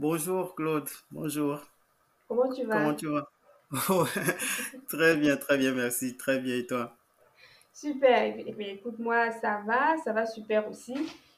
Bonjour 0.00 0.54
Claude, 0.54 0.88
bonjour. 1.10 1.60
Comment 2.26 2.50
tu 2.50 2.64
vas? 2.64 2.72
Comment 2.72 2.94
tu 2.94 3.06
vas? 3.08 3.28
Très 4.88 5.14
bien, 5.14 5.36
très 5.36 5.58
bien, 5.58 5.74
merci. 5.74 6.16
Très 6.16 6.38
bien, 6.38 6.56
et 6.56 6.66
toi? 6.66 6.96
Super. 7.74 8.34
Eh 8.34 8.70
écoute, 8.70 8.98
moi, 8.98 9.30
ça 9.30 9.60
va, 9.66 9.98
ça 10.02 10.14
va 10.14 10.24
super 10.24 10.66
aussi. 10.70 10.94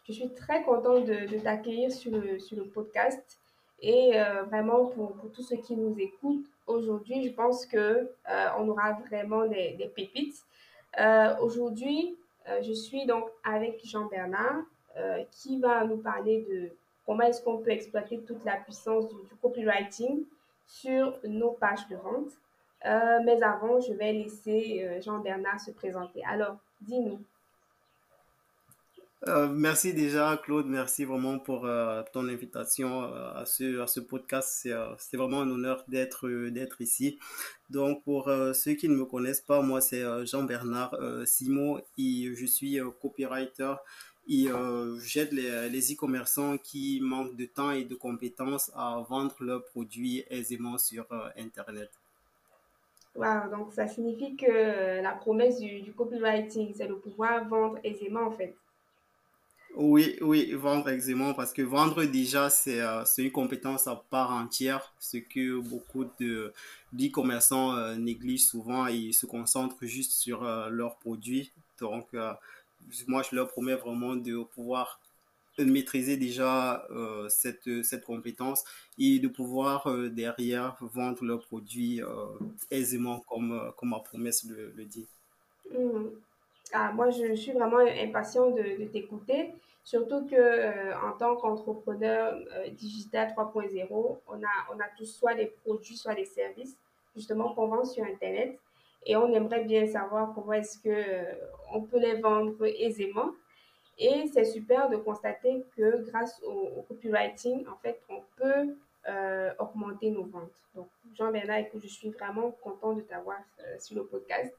Je 0.07 0.13
suis 0.13 0.33
très 0.33 0.63
contente 0.63 1.07
de, 1.07 1.27
de 1.27 1.41
t'accueillir 1.41 1.91
sur 1.91 2.13
le, 2.13 2.39
sur 2.39 2.57
le 2.57 2.67
podcast. 2.67 3.41
Et 3.81 4.13
euh, 4.15 4.45
vraiment, 4.45 4.87
pour, 4.87 5.15
pour 5.15 5.33
tous 5.33 5.43
ceux 5.43 5.57
qui 5.57 5.75
nous 5.75 5.97
écoutent 5.99 6.47
aujourd'hui, 6.69 7.25
je 7.25 7.33
pense 7.33 7.67
que 7.67 7.77
euh, 7.77 8.49
on 8.59 8.69
aura 8.69 8.93
vraiment 9.09 9.45
des, 9.45 9.73
des 9.73 9.89
pépites. 9.89 10.41
Euh, 11.01 11.35
aujourd'hui, 11.41 12.17
je 12.63 12.73
suis 12.73 13.07
donc 13.07 13.29
avec 13.43 13.85
Jean-Bernard 13.85 14.63
euh, 14.99 15.25
qui 15.31 15.59
va 15.59 15.85
nous 15.85 15.97
parler 15.97 16.47
de 16.51 16.71
comment 17.07 17.23
est-ce 17.23 17.43
qu'on 17.43 17.59
peut 17.59 17.71
exploiter 17.71 18.21
toute 18.21 18.45
la 18.45 18.57
puissance 18.57 19.09
du, 19.09 19.17
copywriting 19.41 20.25
sur 20.67 21.19
nos 21.25 21.53
pages 21.53 21.87
de 21.89 21.97
vente? 21.97 22.33
Euh, 22.85 23.21
mais 23.25 23.41
avant, 23.43 23.81
je 23.81 23.93
vais 23.93 24.13
laisser 24.13 24.85
euh, 24.85 25.01
Jean-Bernard 25.01 25.61
se 25.61 25.71
présenter. 25.71 26.23
Alors, 26.25 26.57
dis-nous. 26.81 27.21
Euh, 29.29 29.47
merci 29.47 29.95
déjà 29.95 30.37
Claude, 30.43 30.67
merci 30.67 31.05
vraiment 31.05 31.39
pour 31.39 31.61
ton 32.13 32.27
invitation 32.27 33.05
à 33.05 33.45
ce, 33.47 34.01
podcast. 34.01 34.69
C'est 34.99 35.17
vraiment 35.17 35.43
un 35.43 35.49
honneur 35.49 35.85
d'être 35.87 36.29
d'être 36.49 36.81
ici. 36.81 37.21
Donc 37.71 38.03
pour 38.03 38.29
ceux 38.53 38.73
qui 38.73 38.89
ne 38.89 38.97
me 38.97 39.05
connaissent 39.05 39.41
pas, 39.41 39.63
moi 39.63 39.81
c'est 39.81 40.03
Jean-Bernard 40.27 40.97
Simon 41.25 41.81
et 41.97 42.35
je 42.35 42.47
suis 42.47 42.81
copywriter 43.01 43.75
et 44.29 44.49
euh, 44.49 44.99
j'aide 45.01 45.33
les, 45.33 45.69
les 45.69 45.93
e-commerçants 45.93 46.59
qui 46.59 47.01
manquent 47.03 47.37
de 47.37 47.47
temps 47.47 47.73
et 47.73 47.85
de 47.85 47.95
compétences 47.95 48.71
à 48.75 49.05
vendre 49.09 49.35
leurs 49.41 49.65
produits 49.65 50.25
aisément 50.31 50.79
sur 50.79 51.07
euh, 51.13 51.29
Internet. 51.37 51.91
Wow, 53.15 53.51
donc 53.51 53.73
ça 53.75 53.87
signifie 53.87 54.37
que 54.37 55.03
la 55.03 55.13
promesse 55.13 55.61
du, 55.61 55.83
du 55.83 55.93
copywriting, 55.93 56.73
c'est 56.75 56.87
de 56.87 56.95
pouvoir 56.95 57.47
vendre 57.47 57.79
aisément 57.85 58.23
en 58.23 58.33
fait. 58.33 58.55
Oui, 59.75 60.17
oui, 60.21 60.53
vendre 60.53 60.91
aisément, 60.91 61.33
parce 61.33 61.53
que 61.53 61.63
vendre 61.63 62.05
déjà, 62.05 62.51
c'est 62.51 62.81
euh, 62.83 63.05
une 63.17 63.33
compétence 63.33 63.87
à 63.87 63.97
part 64.11 64.31
entière, 64.31 64.93
ce 64.99 65.17
que 65.17 65.61
beaucoup 65.61 66.05
de 66.21 66.53
d'e-commerçants 66.93 67.75
euh, 67.75 67.95
négligent 67.97 68.45
souvent 68.45 68.87
et 68.87 68.97
ils 68.97 69.15
se 69.15 69.25
concentrent 69.25 69.87
juste 69.87 70.13
sur 70.13 70.45
euh, 70.45 70.69
leurs 70.69 70.99
produits. 70.99 71.53
Donc, 71.81 72.09
moi, 73.09 73.23
je 73.23 73.35
leur 73.37 73.49
promets 73.49 73.75
vraiment 73.75 74.17
de 74.17 74.43
pouvoir 74.43 75.01
maîtriser 75.59 76.17
déjà 76.17 76.87
euh, 76.91 77.29
cette, 77.29 77.83
cette 77.85 78.05
compétence 78.05 78.65
et 78.99 79.19
de 79.19 79.29
pouvoir 79.29 79.87
euh, 79.87 80.09
derrière 80.09 80.77
vendre 80.81 81.25
leurs 81.25 81.47
produits 81.47 82.03
euh, 82.03 82.27
aisément, 82.71 83.21
comme, 83.29 83.73
comme 83.77 83.91
ma 83.91 84.01
promesse 84.01 84.45
le, 84.45 84.73
le 84.75 84.85
dit. 84.85 85.07
Mhm. 85.71 86.11
Ah, 86.73 86.91
moi, 86.93 87.11
je 87.11 87.35
suis 87.35 87.53
vraiment 87.53 87.79
impatient 87.79 88.51
de, 88.51 88.83
de 88.83 88.85
t'écouter, 88.87 89.53
surtout 89.85 90.27
que 90.27 90.95
en 91.07 91.13
tant 91.19 91.37
qu'entrepreneur 91.37 92.35
digital 92.71 93.35
3.0, 93.37 93.89
on 93.91 94.35
a, 94.35 94.75
on 94.75 94.81
a 94.81 94.89
tous 94.97 95.05
soit 95.05 95.35
des 95.35 95.53
produits, 95.65 95.97
soit 95.97 96.15
des 96.15 96.25
services, 96.25 96.79
justement, 97.15 97.53
qu'on 97.53 97.67
vend 97.67 97.85
sur 97.85 98.05
Internet. 98.05 98.59
Et 99.07 99.17
on 99.17 99.33
aimerait 99.33 99.65
bien 99.65 99.87
savoir 99.87 100.33
comment 100.35 100.53
est-ce 100.53 100.79
que 100.79 100.89
euh, 100.89 101.35
on 101.73 101.83
peut 101.83 101.99
les 101.99 102.21
vendre 102.21 102.65
aisément. 102.65 103.31
Et 103.99 104.27
c'est 104.33 104.45
super 104.45 104.89
de 104.89 104.97
constater 104.97 105.65
que 105.77 106.03
grâce 106.09 106.41
au, 106.43 106.83
copywriting, 106.89 107.67
en 107.67 107.77
fait, 107.77 108.01
on 108.09 108.23
peut 108.37 108.75
euh, 109.09 109.51
augmenter 109.59 110.11
nos 110.11 110.25
ventes. 110.25 110.51
Donc, 110.75 110.89
Jean-Bernard, 111.15 111.59
écoute, 111.59 111.83
je 111.83 111.89
suis 111.89 112.11
vraiment 112.11 112.53
content 112.63 112.95
de 112.95 113.03
t'avoir 113.03 113.39
euh, 113.61 113.77
sur 113.79 113.97
le 113.97 114.05
podcast. 114.05 114.53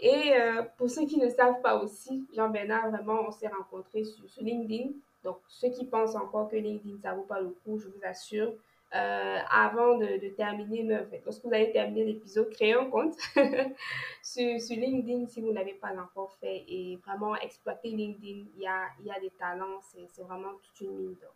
Et 0.00 0.32
pour 0.76 0.90
ceux 0.90 1.06
qui 1.06 1.18
ne 1.18 1.28
savent 1.30 1.60
pas 1.62 1.80
aussi, 1.80 2.26
Jean-Bernard, 2.34 2.90
vraiment, 2.90 3.20
on 3.28 3.30
s'est 3.30 3.46
rencontrés 3.46 4.02
sur, 4.02 4.28
sur 4.28 4.42
LinkedIn. 4.42 4.90
Donc, 5.22 5.38
ceux 5.46 5.70
qui 5.70 5.86
pensent 5.86 6.16
encore 6.16 6.50
que 6.50 6.56
LinkedIn, 6.56 6.98
ça 7.00 7.14
vaut 7.14 7.22
pas 7.22 7.40
le 7.40 7.50
coup, 7.64 7.78
je 7.78 7.86
vous 7.86 8.00
assure, 8.02 8.52
euh, 8.94 9.38
avant 9.50 9.98
de, 9.98 10.20
de 10.20 10.28
terminer, 10.28 10.98
fait, 11.10 11.22
lorsque 11.24 11.44
vous 11.44 11.52
allez 11.52 11.72
terminer 11.72 12.04
l'épisode, 12.04 12.48
créez 12.50 12.74
un 12.74 12.84
compte 12.86 13.16
sur, 14.22 14.76
LinkedIn 14.76 15.26
si 15.26 15.40
vous 15.40 15.48
ne 15.48 15.54
l'avez 15.54 15.74
pas 15.74 15.92
encore 15.98 16.34
fait 16.40 16.64
et 16.68 16.96
vraiment 17.04 17.34
exploiter 17.36 17.88
LinkedIn. 17.88 18.44
Il 18.56 18.62
y 18.62 18.66
a, 18.66 18.86
y 19.04 19.10
a 19.10 19.18
des 19.20 19.30
talents, 19.30 19.80
c'est 19.82 20.22
vraiment 20.22 20.52
toute 20.62 20.80
une 20.80 20.96
mine 20.96 21.16
d'or. 21.20 21.34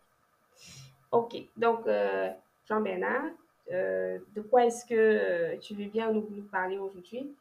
Ok, 1.11 1.35
donc 1.57 1.85
euh, 1.87 2.29
Jean-Bernard, 2.67 3.31
euh, 3.71 4.19
de 4.35 4.41
quoi 4.41 4.65
est-ce 4.65 4.85
que 4.85 5.57
tu 5.57 5.73
veux 5.73 5.89
bien 5.89 6.11
nous 6.11 6.47
parler 6.51 6.77
aujourd'hui? 6.77 7.35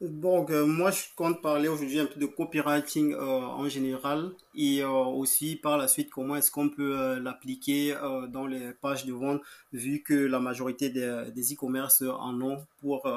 Donc, 0.00 0.50
euh, 0.50 0.64
moi, 0.64 0.92
je 0.92 1.02
compte 1.16 1.42
parler 1.42 1.66
aujourd'hui 1.66 1.98
un 1.98 2.06
peu 2.06 2.20
de 2.20 2.26
copywriting 2.26 3.14
euh, 3.14 3.18
en 3.18 3.68
général 3.68 4.30
et 4.54 4.80
euh, 4.82 4.88
aussi 4.90 5.56
par 5.56 5.76
la 5.76 5.88
suite 5.88 6.08
comment 6.10 6.36
est-ce 6.36 6.52
qu'on 6.52 6.68
peut 6.68 6.96
euh, 6.96 7.18
l'appliquer 7.18 7.96
dans 8.28 8.46
les 8.46 8.72
pages 8.74 9.06
de 9.06 9.12
vente 9.12 9.42
vu 9.72 10.00
que 10.02 10.14
la 10.14 10.38
majorité 10.38 10.88
des, 10.90 11.52
e-commerce 11.52 12.02
en 12.02 12.40
ont 12.40 12.64
pour, 12.80 13.08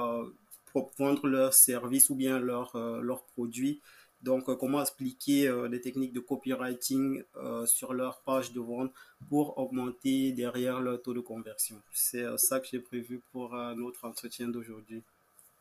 vendre 0.97 1.28
leurs 1.28 1.53
services 1.53 2.09
ou 2.09 2.16
bien 2.16 2.40
leurs 2.40 2.75
leurs 3.02 3.24
produits. 3.36 3.80
Donc, 4.24 4.46
comment 4.58 4.80
appliquer 4.80 5.52
des 5.69 5.81
techniques 5.81 6.13
de 6.13 6.19
copywriting 6.19 7.24
sur 7.66 7.94
leur 7.94 8.22
page 8.22 8.53
de 8.53 8.59
vente 8.59 8.92
pour 9.30 9.58
augmenter 9.58 10.31
derrière 10.31 10.80
leur 10.80 11.02
taux 11.02 11.13
de 11.13 11.19
conversion? 11.19 11.75
C'est 11.94 12.25
ça 12.38 12.59
que 12.59 12.68
j'ai 12.72 12.80
prévu 12.80 13.22
pour 13.31 13.53
notre 13.75 14.06
entretien 14.06 14.48
d'aujourd'hui. 14.48 15.03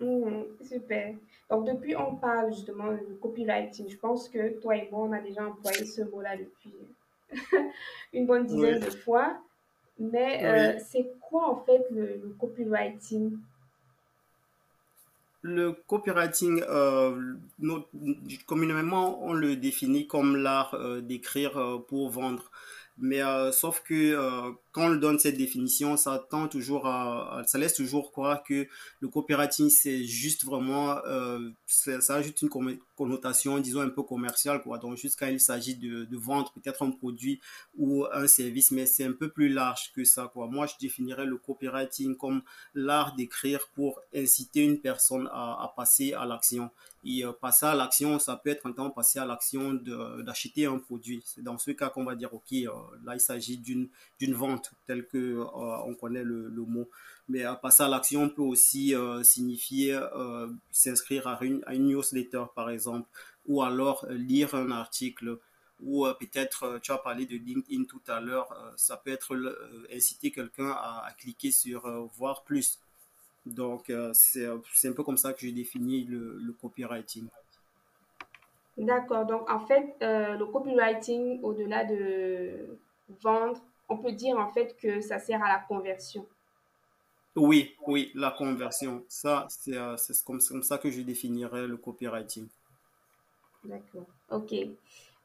Mhm, 0.00 0.46
super. 0.62 1.14
Donc, 1.50 1.66
depuis, 1.66 1.96
on 1.96 2.16
parle 2.16 2.52
justement 2.52 2.92
de 2.92 3.14
copywriting. 3.20 3.88
Je 3.88 3.96
pense 3.98 4.28
que 4.28 4.60
toi 4.60 4.76
et 4.76 4.88
moi, 4.90 5.00
on 5.08 5.12
a 5.12 5.20
déjà 5.20 5.44
employé 5.46 5.84
ce 5.84 6.02
mot-là 6.02 6.36
depuis 6.36 6.74
une 8.12 8.26
bonne 8.26 8.46
Oui, 8.46 8.46
dizaine 8.46 8.80
de 8.80 8.90
fois. 8.90 9.40
Mais 9.98 10.44
euh, 10.46 10.80
c'est 10.80 11.12
quoi 11.20 11.48
en 11.50 11.64
fait 11.64 11.84
le, 11.90 12.16
le 12.22 12.36
copywriting? 12.38 13.38
Le 15.42 15.72
copywriting, 15.72 16.62
euh, 16.68 17.34
communément, 18.46 19.24
on 19.24 19.32
le 19.32 19.56
définit 19.56 20.06
comme 20.06 20.36
l'art 20.36 20.74
euh, 20.74 21.00
d'écrire 21.00 21.56
euh, 21.56 21.78
pour 21.78 22.10
vendre. 22.10 22.50
Mais 22.98 23.22
euh, 23.22 23.50
sauf 23.50 23.82
que 23.82 23.94
euh, 23.94 24.52
quand 24.72 24.92
on 24.92 24.94
donne 24.94 25.18
cette 25.18 25.36
définition, 25.36 25.96
ça 25.96 26.24
tend 26.30 26.46
toujours 26.46 26.86
à, 26.86 27.42
ça 27.46 27.58
laisse 27.58 27.74
toujours 27.74 28.12
croire 28.12 28.42
que 28.42 28.68
le 29.00 29.08
copywriting, 29.08 29.68
c'est 29.68 30.04
juste 30.04 30.44
vraiment, 30.44 30.98
euh, 31.06 31.50
ça, 31.66 32.14
ajoute 32.14 32.40
une 32.42 32.48
conno- 32.48 32.78
connotation, 32.96 33.58
disons, 33.58 33.80
un 33.80 33.88
peu 33.88 34.02
commerciale, 34.02 34.62
quoi. 34.62 34.78
Donc, 34.78 34.96
juste 34.96 35.18
quand 35.18 35.26
il 35.26 35.40
s'agit 35.40 35.74
de, 35.74 36.06
vendre 36.16 36.52
peut-être 36.52 36.82
un 36.82 36.90
produit 36.90 37.40
ou 37.78 38.04
un 38.12 38.26
service, 38.26 38.70
mais 38.70 38.86
c'est 38.86 39.04
un 39.04 39.12
peu 39.12 39.30
plus 39.30 39.48
large 39.48 39.92
que 39.94 40.04
ça, 40.04 40.30
quoi. 40.32 40.46
Moi, 40.46 40.66
je 40.66 40.74
définirais 40.80 41.24
le 41.24 41.36
copywriting 41.36 42.16
comme 42.16 42.42
l'art 42.74 43.16
d'écrire 43.16 43.68
pour 43.74 44.00
inciter 44.14 44.64
une 44.64 44.78
personne 44.78 45.28
à, 45.32 45.72
passer 45.76 46.12
à 46.12 46.26
l'action. 46.26 46.70
Et 47.02 47.24
euh, 47.24 47.32
passer 47.32 47.64
à 47.64 47.74
l'action, 47.74 48.18
ça 48.18 48.36
peut 48.36 48.50
être 48.50 48.66
en 48.66 48.72
temps 48.72 48.90
passer 48.90 49.18
à 49.18 49.24
l'action 49.24 49.72
d'acheter 49.72 50.66
un 50.66 50.78
produit. 50.78 51.22
C'est 51.24 51.42
dans 51.42 51.56
ce 51.56 51.70
cas 51.70 51.88
qu'on 51.88 52.04
va 52.04 52.14
dire, 52.14 52.32
OK, 52.34 52.52
euh, 52.52 52.68
là, 53.04 53.14
il 53.14 53.20
s'agit 53.20 53.56
d'une 53.56 53.88
d'une 54.18 54.34
vente, 54.34 54.59
telle 54.86 55.06
que 55.06 55.18
euh, 55.18 55.44
on 55.86 55.94
connaît 55.94 56.24
le, 56.24 56.50
mot. 56.50 56.88
Mais 57.30 57.46
euh, 57.46 57.54
passer 57.54 57.84
à 57.84 57.88
l'action 57.88 58.28
peut 58.28 58.42
aussi 58.42 58.94
euh, 58.94 59.22
signifier 59.22 59.94
euh, 59.94 60.48
s'inscrire 60.72 61.28
à 61.28 61.38
une, 61.44 61.62
à 61.64 61.76
newsletter, 61.76 62.44
par 62.56 62.70
exemple, 62.70 63.08
ou 63.46 63.62
alors 63.62 64.04
lire 64.10 64.54
un 64.54 64.70
article 64.72 65.38
ou 65.82 66.06
peut-être, 66.20 66.78
tu 66.82 66.92
as 66.92 66.98
parlé 66.98 67.24
de 67.24 67.36
LinkedIn 67.36 67.84
tout 67.84 68.02
à 68.06 68.20
l'heure, 68.20 68.54
ça 68.76 68.98
peut 68.98 69.12
être 69.12 69.34
inciter 69.90 70.30
quelqu'un 70.30 70.68
à, 70.72 71.06
à 71.06 71.12
cliquer 71.12 71.50
sur 71.50 71.88
voir 72.18 72.44
plus. 72.44 72.78
Donc, 73.46 73.90
c'est, 74.12 74.44
un 74.44 74.92
peu 74.92 75.02
comme 75.02 75.16
ça 75.16 75.32
que 75.32 75.40
je 75.40 75.48
définis 75.48 76.04
le, 76.04 76.54
copywriting. 76.60 77.28
D'accord. 78.76 79.24
Donc, 79.24 79.48
en 79.48 79.60
fait, 79.60 79.96
le 80.02 80.44
copywriting, 80.44 81.40
au-delà 81.42 81.86
de 81.86 82.78
vendre, 83.22 83.58
on 83.90 83.98
peut 83.98 84.12
dire 84.12 84.38
en 84.38 84.50
fait 84.52 84.76
que 84.80 85.00
ça 85.00 85.18
sert 85.18 85.42
à 85.42 85.48
la 85.48 85.58
conversion. 85.58 86.24
Oui, 87.36 87.76
oui, 87.86 88.10
la 88.14 88.30
conversion. 88.30 89.04
Ça, 89.08 89.46
c'est 89.48 89.76
euh, 89.76 89.96
c'est 89.96 90.24
comme, 90.24 90.40
comme 90.40 90.62
ça 90.62 90.78
que 90.78 90.90
je 90.90 91.02
définirais 91.02 91.66
le 91.66 91.76
copywriting. 91.76 92.48
D'accord. 93.64 94.06
OK. 94.30 94.54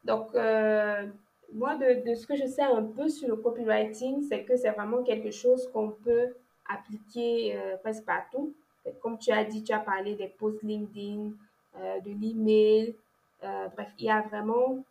Donc, 0.04 0.36
euh, 0.36 1.08
moi, 1.54 1.76
de, 1.76 2.08
de 2.08 2.16
ce 2.16 2.28
que 2.28 2.36
je 2.36 2.46
sais 2.46 2.62
un 2.62 2.84
peu 2.84 3.10
sur 3.10 3.28
le 3.30 3.36
copywriting, 3.38 4.22
c'est 4.28 4.44
que 4.44 4.56
c'est 4.56 4.72
vraiment 4.72 5.04
quelque 5.04 5.32
chose 5.32 5.68
qu'on 5.72 5.90
peut 5.90 6.36
appliquer 6.70 7.56
euh, 7.58 7.78
presque 7.78 8.06
partout. 8.06 8.54
Comme 9.02 9.18
tu 9.18 9.32
as 9.32 9.44
dit, 9.44 9.64
tu 9.64 9.74
as 9.74 9.80
parlé 9.80 10.16
des 10.16 10.28
posts 10.28 10.62
LinkedIn, 10.62 11.32
euh, 11.78 12.00
de 12.02 12.12
l'email. 12.12 12.96
Bref, 13.42 13.90
il 14.00 14.06
y 14.06 14.10
a 14.10 14.22
vraiment 14.22 14.84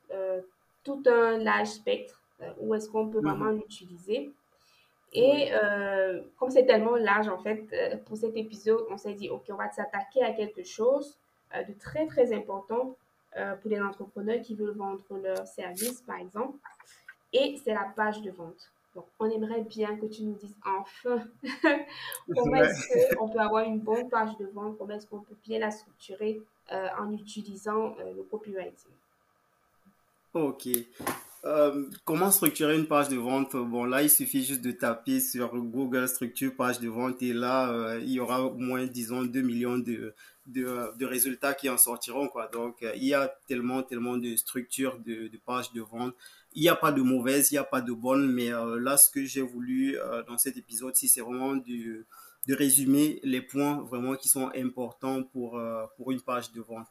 tout 0.84 1.02
un 1.06 1.38
large 1.38 1.68
spectre 1.68 2.20
où 2.60 2.74
est-ce 2.74 2.88
qu'on 2.90 3.08
peut 3.08 3.20
vraiment 3.20 3.46
Mhm. 3.52 3.56
l'utiliser. 3.58 4.32
Et 5.12 5.50
euh, 5.52 6.22
comme 6.38 6.50
c'est 6.50 6.66
tellement 6.66 6.96
large, 6.96 7.28
en 7.28 7.38
fait, 7.38 7.64
euh, 7.72 7.96
pour 7.98 8.16
cet 8.16 8.36
épisode, 8.36 8.84
on 8.90 8.98
s'est 8.98 9.14
dit, 9.14 9.30
OK, 9.30 9.44
on 9.48 9.54
va 9.54 9.70
s'attaquer 9.70 10.22
à 10.24 10.32
quelque 10.32 10.64
chose 10.64 11.16
euh, 11.54 11.62
de 11.62 11.72
très, 11.74 12.06
très 12.06 12.32
important 12.34 12.96
pour 13.62 13.68
les 13.68 13.80
entrepreneurs 13.80 14.40
qui 14.42 14.54
veulent 14.54 14.76
vendre 14.76 15.02
leurs 15.20 15.48
services, 15.48 16.00
par 16.02 16.18
exemple. 16.20 16.56
Et 17.32 17.56
c'est 17.64 17.74
la 17.74 17.92
page 17.96 18.22
de 18.22 18.30
vente. 18.30 18.70
Donc, 18.94 19.06
on 19.18 19.28
aimerait 19.28 19.62
bien 19.62 19.96
que 19.96 20.06
tu 20.06 20.22
nous 20.22 20.34
dises 20.34 20.54
enfin 20.64 21.18
comment 22.32 22.56
est-ce 22.56 23.16
qu'on 23.16 23.28
peut 23.28 23.40
avoir 23.40 23.64
une 23.64 23.80
bonne 23.80 24.08
page 24.08 24.36
de 24.38 24.46
vente, 24.46 24.78
comment 24.78 24.94
est-ce 24.94 25.08
qu'on 25.08 25.18
peut 25.18 25.34
bien 25.42 25.58
la 25.58 25.72
structurer 25.72 26.42
en 26.70 27.12
utilisant 27.12 27.96
le 27.98 28.22
copywriting. 28.22 28.92
Ok. 30.32 30.68
Euh, 31.44 31.90
comment 32.06 32.30
structurer 32.30 32.74
une 32.74 32.86
page 32.86 33.10
de 33.10 33.16
vente? 33.16 33.54
Bon, 33.54 33.84
là, 33.84 34.02
il 34.02 34.08
suffit 34.08 34.42
juste 34.44 34.62
de 34.62 34.70
taper 34.70 35.20
sur 35.20 35.54
Google 35.54 36.08
structure 36.08 36.54
page 36.56 36.80
de 36.80 36.88
vente 36.88 37.22
et 37.22 37.34
là, 37.34 37.70
euh, 37.70 38.00
il 38.02 38.12
y 38.12 38.20
aura 38.20 38.42
au 38.42 38.54
moins, 38.56 38.86
disons, 38.86 39.24
2 39.24 39.42
millions 39.42 39.76
de, 39.76 40.14
de, 40.46 40.96
de 40.96 41.04
résultats 41.04 41.52
qui 41.52 41.68
en 41.68 41.76
sortiront, 41.76 42.28
quoi. 42.28 42.48
Donc, 42.48 42.82
euh, 42.82 42.92
il 42.96 43.04
y 43.04 43.12
a 43.12 43.28
tellement, 43.46 43.82
tellement 43.82 44.16
de 44.16 44.34
structures 44.36 44.98
de, 45.00 45.28
de 45.28 45.36
pages 45.44 45.70
de 45.74 45.82
vente. 45.82 46.14
Il 46.54 46.62
n'y 46.62 46.68
a 46.70 46.76
pas 46.76 46.92
de 46.92 47.02
mauvaise, 47.02 47.50
il 47.50 47.54
n'y 47.54 47.58
a 47.58 47.64
pas 47.64 47.82
de 47.82 47.92
bonne, 47.92 48.32
mais 48.32 48.50
euh, 48.54 48.80
là, 48.80 48.96
ce 48.96 49.10
que 49.10 49.24
j'ai 49.26 49.42
voulu 49.42 49.98
euh, 49.98 50.22
dans 50.22 50.38
cet 50.38 50.56
épisode-ci, 50.56 51.08
c'est 51.08 51.20
vraiment 51.20 51.56
de, 51.56 52.06
de 52.46 52.54
résumer 52.54 53.20
les 53.22 53.42
points 53.42 53.82
vraiment 53.82 54.14
qui 54.14 54.28
sont 54.30 54.50
importants 54.56 55.22
pour, 55.24 55.58
euh, 55.58 55.84
pour 55.98 56.10
une 56.10 56.22
page 56.22 56.52
de 56.52 56.62
vente. 56.62 56.86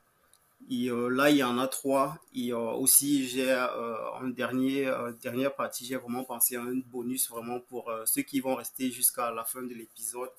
Et 0.70 0.90
euh, 0.90 1.10
là, 1.10 1.30
il 1.30 1.38
y 1.38 1.44
en 1.44 1.58
a 1.58 1.68
trois. 1.68 2.18
Et 2.34 2.54
euh, 2.54 2.58
aussi, 2.58 3.28
j'ai 3.28 3.52
euh, 3.52 4.12
en 4.14 4.28
dernier, 4.28 4.92
dernière 5.22 5.54
partie, 5.56 5.86
j'ai 5.86 5.98
vraiment 5.98 6.24
pensé 6.24 6.56
à 6.56 6.62
un 6.62 6.82
bonus 6.86 7.30
vraiment 7.30 7.60
pour 7.60 7.92
ceux 8.06 8.22
qui 8.22 8.40
vont 8.40 8.56
rester 8.56 8.92
jusqu'à 8.92 9.32
la 9.32 9.44
fin 9.44 9.62
de 9.62 9.74
l'épisode. 9.74 10.30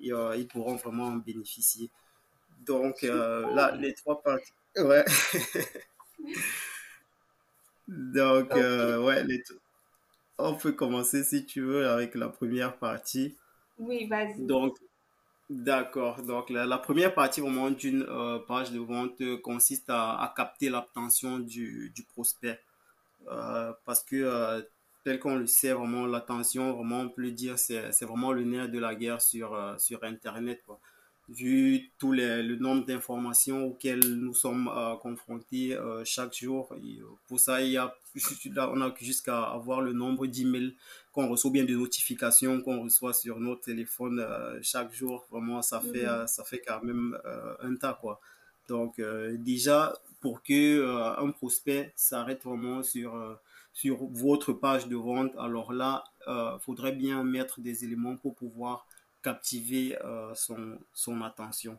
Et 0.00 0.10
ils 0.36 0.48
pourront 0.48 0.76
vraiment 0.76 1.06
en 1.06 1.16
bénéficier. 1.16 1.90
Donc 2.64 3.02
là, 3.02 3.76
les 3.76 3.94
trois 3.94 4.22
parties. 4.22 4.52
Ouais. 4.76 5.04
Donc, 7.88 8.52
euh, 8.52 9.02
ouais, 9.02 9.24
les 9.24 9.42
on 10.38 10.54
peut 10.54 10.72
commencer 10.72 11.22
si 11.22 11.44
tu 11.44 11.60
veux 11.60 11.88
avec 11.88 12.14
la 12.14 12.28
première 12.28 12.76
partie. 12.76 13.36
Oui, 13.78 14.06
vas-y. 14.06 14.46
Donc, 14.46 14.76
D'accord. 15.50 16.22
Donc, 16.22 16.50
la, 16.50 16.78
première 16.78 17.14
partie 17.14 17.40
vraiment 17.40 17.70
d'une 17.70 18.02
euh, 18.08 18.38
page 18.38 18.72
de 18.72 18.78
vente 18.78 19.20
euh, 19.20 19.36
consiste 19.38 19.86
à, 19.88 20.32
capter 20.36 20.70
l'attention 20.70 21.38
du, 21.38 21.92
prospect. 22.14 22.58
Euh, 23.28 23.72
parce 23.84 24.02
que, 24.02 24.66
tel 25.04 25.18
qu'on 25.18 25.36
le 25.36 25.46
sait, 25.46 25.72
vraiment, 25.72 26.06
l'attention, 26.06 26.72
vraiment, 26.72 27.00
on 27.00 27.08
peut 27.10 27.22
le 27.22 27.32
dire, 27.32 27.58
c'est, 27.58 27.90
vraiment 28.02 28.32
le 28.32 28.44
nerf 28.44 28.68
de 28.68 28.78
la 28.78 28.94
guerre 28.94 29.20
sur, 29.20 29.54
Internet. 30.02 30.62
Vu 31.34 31.92
tout 31.98 32.12
les, 32.12 32.42
le 32.42 32.56
nombre 32.56 32.84
d'informations 32.84 33.64
auxquelles 33.66 34.00
nous 34.04 34.34
sommes 34.34 34.68
euh, 34.68 34.96
confrontés 34.96 35.74
euh, 35.74 36.02
chaque 36.04 36.34
jour. 36.36 36.74
Et, 36.84 37.00
euh, 37.00 37.04
pour 37.26 37.40
ça, 37.40 37.62
il 37.62 37.70
y 37.70 37.76
a, 37.78 37.94
là, 38.54 38.70
on 38.74 38.80
a 38.82 38.92
jusqu'à 39.00 39.42
avoir 39.44 39.80
le 39.80 39.92
nombre 39.94 40.26
d'emails 40.26 40.74
qu'on 41.12 41.28
reçoit, 41.28 41.50
bien 41.50 41.64
de 41.64 41.74
notifications 41.74 42.60
qu'on 42.60 42.82
reçoit 42.82 43.14
sur 43.14 43.38
notre 43.40 43.62
téléphone 43.62 44.18
euh, 44.20 44.58
chaque 44.62 44.92
jour. 44.92 45.26
Vraiment, 45.30 45.62
ça 45.62 45.80
fait, 45.80 46.04
Mhm. 46.04 46.08
euh, 46.08 46.26
ça 46.26 46.44
fait 46.44 46.60
quand 46.66 46.82
même 46.82 47.16
un 47.60 47.76
tas, 47.76 47.94
quoi. 48.00 48.20
Donc, 48.68 49.00
déjà, 49.38 49.92
pour 50.20 50.42
que 50.42 50.86
un 51.18 51.30
prospect 51.30 51.92
s'arrête 51.96 52.44
vraiment 52.44 52.82
sur, 52.82 53.38
sur 53.72 54.06
votre 54.10 54.52
page 54.52 54.86
de 54.88 54.96
vente, 54.96 55.32
alors 55.38 55.72
là, 55.72 56.04
il 56.28 56.58
faudrait 56.60 56.92
bien 56.92 57.24
mettre 57.24 57.60
des 57.60 57.84
éléments 57.84 58.16
pour 58.16 58.34
pouvoir 58.34 58.86
captiver 59.22 59.96
euh, 60.04 60.34
son, 60.34 60.78
son 60.92 61.22
attention. 61.22 61.78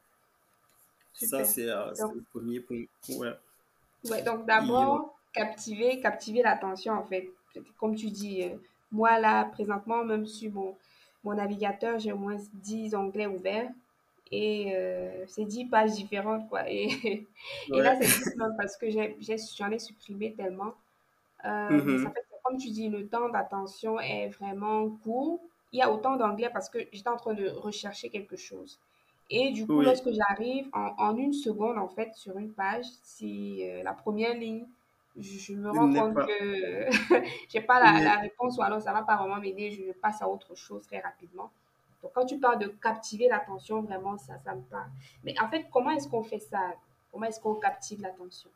Ça, 1.14 1.44
c'est 1.44 1.70
euh, 1.70 1.92
le 2.16 2.22
premier 2.32 2.60
point. 2.60 2.84
Ouais. 3.10 3.34
ouais, 4.10 4.24
donc 4.24 4.42
Et, 4.42 4.46
d'abord, 4.48 5.16
captiver, 5.32 6.00
captiver 6.00 6.42
l'attention, 6.42 6.94
en 6.94 7.04
fait. 7.04 7.30
Comme 7.78 7.96
tu 7.96 8.10
dis, 8.10 8.44
euh, 8.44 8.56
moi, 8.92 9.20
là, 9.20 9.46
présentement, 9.46 10.04
même 10.04 10.26
sur 10.26 10.52
mon, 10.52 10.76
mon 11.24 11.36
navigateur, 11.36 12.00
j'ai 12.00 12.12
au 12.12 12.18
moins 12.18 12.38
10 12.54 12.96
onglets 12.96 13.28
ouverts. 13.28 13.70
Et 14.32 14.74
euh, 14.76 15.26
c'est 15.28 15.46
10 15.46 15.66
pages 15.66 15.92
différentes, 15.92 16.50
quoi. 16.50 16.68
Et, 16.70 16.88
et 17.04 17.28
ouais. 17.70 17.84
là, 17.84 18.02
c'est 18.02 18.36
même 18.36 18.56
parce 18.58 18.76
que 18.78 18.88
j'en 18.90 19.70
ai 19.70 19.80
supprimé 19.80 20.34
tellement. 20.34 20.74
Mais 21.44 22.00
ça 22.00 22.10
fait 22.10 22.22
que, 22.22 22.42
comme 22.44 22.58
tu 22.58 22.72
dis, 22.72 22.90
le 22.90 23.08
temps 23.08 23.30
d'attention 23.30 24.00
est 24.00 24.30
vraiment 24.30 24.90
court. 25.04 25.40
Il 25.74 25.80
y 25.80 25.82
a 25.82 25.92
autant 25.92 26.16
d'anglais 26.16 26.50
parce 26.54 26.70
que 26.70 26.80
j'étais 26.92 27.10
en 27.10 27.18
train 27.18 27.34
de 27.34 27.50
rechercher 27.50 28.10
quelque 28.10 28.38
chose. 28.38 28.80
Et 29.30 29.52
du 29.52 29.66
coup, 29.66 29.80
Oui. 29.80 29.86
lorsque 29.86 30.12
j'arrive 30.12 30.68
en, 30.74 30.94
en 30.98 31.18
une 31.18 31.34
seconde, 31.34 31.78
en 31.78 31.88
fait, 31.88 32.14
sur 32.16 32.38
une 32.38 32.54
page, 32.54 32.86
si 33.04 33.68
euh, 33.68 33.84
la 33.84 33.94
première 33.94 34.36
ligne, 34.36 34.66
je, 35.18 35.40
je 35.40 35.54
me 35.54 35.70
rends 35.72 35.92
compte 35.92 36.14
pas. 36.14 36.26
que 36.26 36.90
j'ai 37.50 37.62
pas 37.62 37.80
la, 37.80 38.18
réponse 38.18 38.58
ou 38.58 38.62
alors 38.62 38.82
ça 38.82 38.94
va 38.94 39.04
pas 39.04 39.16
vraiment 39.16 39.38
m'aider, 39.38 39.72
je 39.72 39.92
passe 39.94 40.22
à 40.22 40.28
autre 40.30 40.56
chose 40.56 40.86
très 40.88 41.00
rapidement. 41.00 41.52
Donc, 42.02 42.12
quand 42.14 42.26
tu 42.26 42.40
parles 42.40 42.60
de 42.60 42.68
captiver 42.68 43.28
l'attention, 43.28 43.82
vraiment, 43.82 44.18
ça, 44.18 44.38
ça 44.40 44.54
me 44.56 44.62
parle. 44.64 44.90
Mais 45.24 45.40
en 45.40 45.48
fait, 45.50 45.68
comment 45.72 45.92
est-ce 45.92 46.08
qu'on 46.08 46.24
fait 46.24 46.40
ça? 46.40 46.74
Comment 47.12 47.26
est-ce 47.26 47.40
qu'on 47.40 47.56
captive 47.56 48.02
l'attention? 48.02 48.50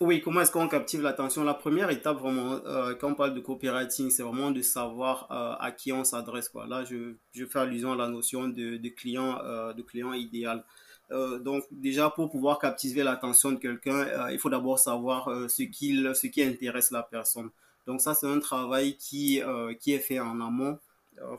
Oui, 0.00 0.20
comment 0.20 0.42
est-ce 0.42 0.52
qu'on 0.52 0.68
captive 0.68 1.02
l'attention? 1.02 1.42
La 1.42 1.54
première 1.54 1.90
étape, 1.90 2.18
vraiment, 2.18 2.52
euh, 2.66 2.94
quand 2.94 3.10
on 3.10 3.14
parle 3.16 3.34
de 3.34 3.40
copywriting, 3.40 4.10
c'est 4.10 4.22
vraiment 4.22 4.52
de 4.52 4.62
savoir 4.62 5.26
euh, 5.32 5.56
à 5.58 5.72
qui 5.72 5.92
on 5.92 6.04
s'adresse. 6.04 6.52
Là, 6.68 6.84
je, 6.84 7.14
fais 7.46 7.58
allusion 7.58 7.92
à 7.94 7.96
la 7.96 8.06
notion 8.06 8.46
de, 8.46 8.88
client, 8.90 9.40
euh, 9.42 9.72
de 9.72 9.82
client 9.82 10.12
idéal. 10.12 10.64
Donc, 11.10 11.64
déjà, 11.72 12.10
pour 12.10 12.30
pouvoir 12.30 12.58
captiver 12.58 13.02
l'attention 13.02 13.50
de 13.52 13.56
quelqu'un, 13.56 14.28
il 14.30 14.38
faut 14.38 14.50
d'abord 14.50 14.78
savoir 14.78 15.30
ce 15.48 15.62
qu'il, 15.62 16.14
ce 16.14 16.26
qui 16.26 16.42
intéresse 16.42 16.90
la 16.90 17.02
personne. 17.02 17.48
Donc, 17.86 18.02
ça, 18.02 18.14
c'est 18.14 18.26
un 18.26 18.38
travail 18.40 18.94
qui, 18.98 19.40
qui 19.80 19.94
est 19.94 20.00
fait 20.00 20.20
en 20.20 20.38
amont. 20.40 20.78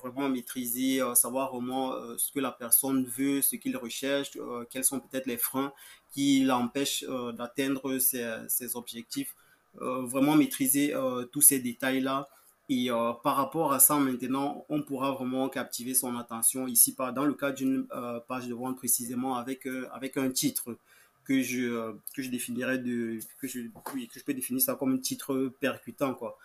Vraiment 0.03 0.27
maîtriser, 0.27 1.01
savoir 1.13 1.53
vraiment 1.53 1.93
ce 2.17 2.31
que 2.31 2.39
la 2.39 2.51
personne 2.51 3.05
veut, 3.05 3.43
ce 3.43 3.57
qu'il 3.57 3.77
recherche, 3.77 4.31
quels 4.71 4.83
sont 4.83 4.99
peut-être 4.99 5.27
les 5.27 5.37
freins 5.37 5.71
qui 6.11 6.43
l'empêche 6.43 7.03
euh, 7.07 7.31
d'atteindre 7.31 7.97
ses, 7.99 8.75
objectifs. 8.75 9.35
Euh, 9.81 10.01
vraiment 10.01 10.35
maîtriser 10.35 10.95
euh, 10.95 11.25
tous 11.25 11.41
ces 11.41 11.59
détails-là. 11.59 12.27
Et 12.71 12.89
par 13.23 13.35
rapport 13.35 13.73
à 13.73 13.79
ça, 13.79 13.97
maintenant, 13.97 14.63
on 14.69 14.83
pourra 14.83 15.09
vraiment 15.13 15.49
captiver 15.49 15.95
son 15.95 16.15
attention 16.17 16.67
ici, 16.67 16.95
dans 17.15 17.25
le 17.25 17.33
cas 17.33 17.51
d'une 17.51 17.87
page 18.27 18.47
de 18.47 18.53
vente 18.53 18.77
précisément 18.77 19.37
avec, 19.37 19.67
avec 19.91 20.17
un 20.17 20.29
titre 20.29 20.77
que 21.25 21.41
je, 21.41 21.95
que 22.13 22.21
je 22.21 22.29
définirais 22.29 22.77
de, 22.77 23.17
que 23.41 23.47
je, 23.47 23.61
que 23.61 24.19
je 24.19 24.23
peux 24.23 24.35
définir 24.35 24.61
ça 24.61 24.75
comme 24.75 24.93
un 24.93 24.97
titre 24.99 25.51
percutant, 25.59 26.13
quoi. 26.13 26.37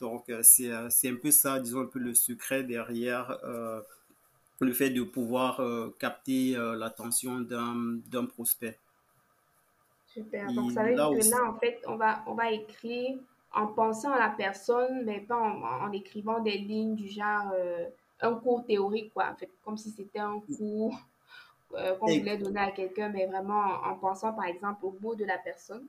Donc, 0.00 0.30
c'est, 0.42 0.70
un 0.70 1.16
peu 1.16 1.30
ça, 1.30 1.58
disons, 1.58 1.80
un 1.80 1.86
peu 1.86 1.98
le 1.98 2.12
secret 2.12 2.62
derrière 2.62 3.38
le 4.58 4.72
fait 4.74 4.90
de 4.90 5.02
pouvoir 5.02 5.62
capter 5.98 6.56
l'attention 6.76 7.40
d'un 7.40 8.26
prospect. 8.26 8.78
Super. 10.12 10.52
Donc, 10.52 10.72
ça 10.72 10.82
veut 10.82 10.94
dire 10.94 11.10
que 11.10 11.30
là, 11.30 11.50
en 11.50 11.58
fait, 11.58 11.80
on 11.86 11.96
va, 11.96 12.22
on 12.26 12.34
va 12.34 12.50
écrire 12.50 13.18
en 13.52 13.66
pensant 13.68 14.12
à 14.12 14.18
la 14.18 14.30
personne, 14.30 15.04
mais 15.04 15.20
pas 15.20 15.36
en, 15.36 15.62
en 15.62 15.92
écrivant 15.92 16.40
des 16.40 16.58
lignes 16.58 16.96
du 16.96 17.08
genre 17.08 17.52
euh, 17.54 17.86
un 18.20 18.34
cours 18.34 18.64
théorique, 18.64 19.12
quoi. 19.12 19.30
En 19.30 19.36
fait, 19.36 19.50
comme 19.64 19.76
si 19.76 19.90
c'était 19.90 20.18
un 20.20 20.40
cours 20.56 20.96
euh, 21.74 21.96
qu'on 21.96 22.12
voulait 22.12 22.38
donner 22.38 22.60
à 22.60 22.70
quelqu'un, 22.72 23.08
mais 23.08 23.26
vraiment 23.26 23.60
en, 23.60 23.90
en 23.90 23.96
pensant, 23.98 24.32
par 24.32 24.46
exemple, 24.46 24.84
au 24.86 24.96
mot 25.00 25.14
de 25.14 25.24
la 25.24 25.38
personne. 25.38 25.86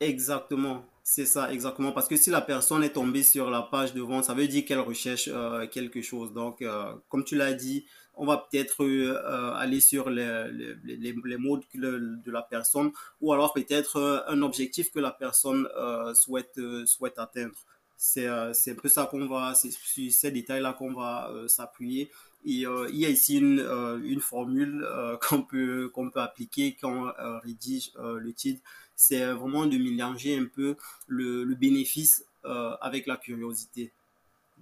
exactement, 0.00 0.84
C'est 1.02 1.26
ça, 1.26 1.52
exactement. 1.52 1.92
Parce 1.92 2.08
que 2.08 2.16
si 2.16 2.30
la 2.30 2.40
personne 2.40 2.82
est 2.84 2.92
tombée 2.92 3.22
sur 3.22 3.50
la 3.50 3.62
page 3.62 3.94
de 3.94 4.00
vente, 4.00 4.24
ça 4.24 4.34
veut 4.34 4.48
dire 4.48 4.64
qu'elle 4.64 4.80
recherche 4.80 5.28
euh, 5.32 5.66
quelque 5.68 6.02
chose. 6.02 6.32
Donc, 6.32 6.64
comme 7.08 7.24
tu 7.24 7.36
l'as 7.36 7.54
dit, 7.54 7.86
on 8.16 8.26
va 8.26 8.38
peut-être 8.38 8.84
euh, 8.84 9.52
aller 9.54 9.80
sur 9.80 10.10
les, 10.10 10.48
les, 10.84 11.12
de, 11.12 12.30
la 12.30 12.42
personne 12.42 12.90
ou 13.20 13.32
alors 13.32 13.52
peut-être 13.52 14.24
un 14.28 14.42
objectif 14.42 14.90
que 14.90 15.00
la 15.00 15.10
personne 15.10 15.68
souhaite, 16.14 16.58
souhaite 16.86 17.18
atteindre. 17.18 17.54
C'est 17.96 18.28
un 18.28 18.52
peu 18.80 18.88
ça 18.88 19.06
qu'on 19.06 19.26
va, 19.26 19.54
c'est 19.54 19.70
sur 19.70 20.10
ces 20.12 20.30
détails-là 20.30 20.72
qu'on 20.74 20.92
va 20.92 21.30
s'appuyer. 21.46 22.10
Et 22.44 22.64
il 22.64 22.96
y 22.96 23.06
a 23.06 23.08
ici 23.10 23.38
une, 23.38 23.60
une 24.04 24.20
formule 24.20 24.86
qu'on 25.28 25.42
peut, 25.42 25.90
peut 25.94 26.20
appliquer 26.20 26.76
quand 26.80 27.12
on 27.18 27.40
rédige 27.40 27.92
le 27.96 28.32
titre 28.32 28.62
c'est 28.96 29.24
vraiment 29.32 29.66
de 29.66 29.76
mélanger 29.76 30.36
un 30.38 30.46
peu 30.46 30.76
le, 31.06 31.44
bénéfice 31.54 32.24
euh, 32.46 32.74
avec 32.80 33.06
la 33.06 33.16
curiosité. 33.16 33.92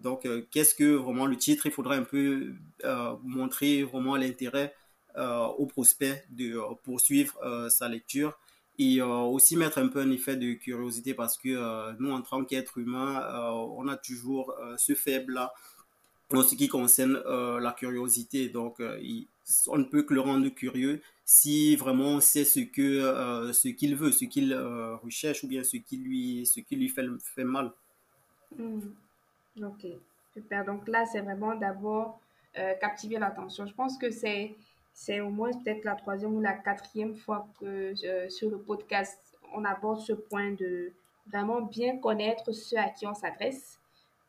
Donc, 0.04 0.26
euh, 0.26 0.46
qu'est-ce 0.50 0.74
que 0.74 0.94
vraiment 0.94 1.26
le 1.26 1.36
titre 1.36 1.66
Il 1.66 1.72
faudrait 1.72 1.96
un 1.96 2.04
peu 2.04 2.52
euh, 2.84 3.14
montrer 3.24 3.82
vraiment 3.82 4.16
l'intérêt 4.16 4.74
au 5.16 5.66
prospect 5.66 6.24
de 6.30 6.58
poursuivre 6.82 7.68
sa 7.70 7.88
lecture 7.88 8.36
et 8.80 9.00
aussi 9.00 9.56
mettre 9.56 9.78
un 9.78 9.86
peu 9.86 10.00
un 10.00 10.10
effet 10.10 10.34
de 10.34 10.54
curiosité 10.54 11.14
parce 11.14 11.38
que 11.38 11.92
nous, 12.00 12.10
en 12.10 12.20
tant 12.20 12.44
qu'être 12.44 12.78
humain, 12.78 13.24
on 13.76 13.86
a 13.86 13.96
toujours 13.96 14.52
ce 14.76 14.96
faible-là 14.96 15.54
en 16.32 16.42
ce 16.42 16.56
qui 16.56 16.66
concerne 16.66 17.22
la 17.60 17.70
curiosité. 17.70 18.48
Donc, 18.48 18.82
on 19.68 19.78
ne 19.78 19.84
peut 19.84 20.02
que 20.02 20.14
le 20.14 20.20
rendre 20.20 20.48
curieux 20.48 21.00
si 21.24 21.74
vraiment 21.76 22.20
c'est 22.20 22.44
ce 22.44 22.60
que 22.60 22.82
euh, 22.82 23.52
ce 23.52 23.68
qu'il 23.68 23.96
veut, 23.96 24.12
ce 24.12 24.24
qu'il 24.24 24.52
euh, 24.52 24.96
recherche 24.96 25.42
ou 25.44 25.48
bien 25.48 25.64
ce 25.64 25.76
qui 25.78 25.96
lui 25.96 26.46
ce 26.46 26.60
qui 26.60 26.76
lui 26.76 26.88
fait, 26.88 27.44
mal. 27.44 27.72
Hmm. 28.56 28.80
Ok, 29.62 29.86
super. 30.32 30.64
Donc 30.64 30.88
là, 30.88 31.04
c'est 31.06 31.20
vraiment 31.20 31.54
d'abord 31.54 32.20
euh, 32.58 32.74
captiver 32.80 33.18
l'attention. 33.18 33.66
Je 33.66 33.74
pense 33.74 33.98
que 33.98 34.10
c'est 34.10 34.54
c'est 34.92 35.20
au 35.20 35.28
moins 35.28 35.50
peut-être 35.50 35.84
la 35.84 35.96
troisième 35.96 36.34
ou 36.34 36.40
la 36.40 36.52
quatrième 36.52 37.14
fois 37.14 37.48
que 37.58 37.94
sur 38.28 38.48
le 38.48 38.58
podcast 38.58 39.18
on 39.52 39.64
aborde 39.64 40.00
ce 40.00 40.12
point 40.12 40.52
de 40.52 40.92
vraiment 41.26 41.62
bien 41.62 41.98
connaître 41.98 42.52
ceux 42.52 42.78
à 42.78 42.88
qui 42.90 43.06
on 43.06 43.14
s'adresse. 43.14 43.80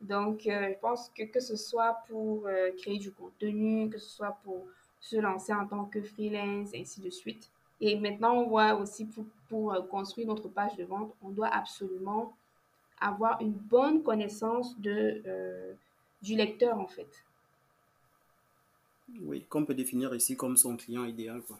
Donc, 0.02 0.42
je 0.44 0.80
pense 0.80 1.10
que 1.10 1.24
que 1.24 1.40
ce 1.40 1.56
soit 1.56 2.00
pour 2.08 2.48
créer 2.78 2.98
du 2.98 3.12
contenu, 3.12 3.90
que 3.90 4.00
ce 4.00 4.10
soit 4.10 4.38
pour 4.44 4.66
se 5.00 5.18
lancer 5.18 5.54
en 5.54 5.68
tant 5.68 5.86
que 5.86 6.02
freelance, 6.02 6.70
ainsi 6.76 7.00
de 7.00 7.10
suite. 7.12 7.50
Et 7.82 7.98
maintenant, 8.00 8.34
on 8.36 8.48
voit 8.48 8.76
aussi 8.76 9.06
pour, 9.06 9.26
pour 9.50 9.74
euh, 9.74 9.82
construire 9.82 10.28
notre 10.28 10.48
page 10.48 10.76
de 10.76 10.84
vente, 10.84 11.14
on 11.22 11.30
doit 11.30 11.50
absolument 11.50 12.34
avoir 13.00 13.42
une 13.42 13.54
bonne 13.54 14.04
connaissance 14.04 14.80
de, 14.80 15.22
euh, 15.26 15.74
du 16.22 16.36
lecteur, 16.36 16.80
en 16.80 16.88
fait. 16.88 17.08
Oui, 19.22 19.46
qu'on 19.50 19.66
peut 19.66 19.76
définir 19.76 20.14
ici 20.16 20.36
comme 20.36 20.58
son 20.58 20.76
client 20.78 21.06
idéal. 21.06 21.42
Quoi. 21.42 21.60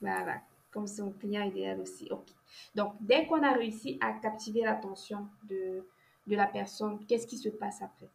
Voilà, 0.00 0.40
comme 0.70 0.86
son 0.86 1.10
client 1.12 1.42
idéal 1.42 1.80
aussi. 1.80 2.08
Ok. 2.10 2.26
Donc, 2.74 2.94
dès 3.00 3.26
qu'on 3.26 3.42
a 3.42 3.52
réussi 3.52 3.98
à 4.00 4.12
captiver 4.12 4.62
l'attention 4.62 5.28
de, 5.48 5.84
de 6.26 6.36
la 6.36 6.46
personne, 6.46 7.04
qu'est-ce 7.06 7.26
qui 7.26 7.38
se 7.38 7.48
passe 7.50 7.82
après? 7.82 8.08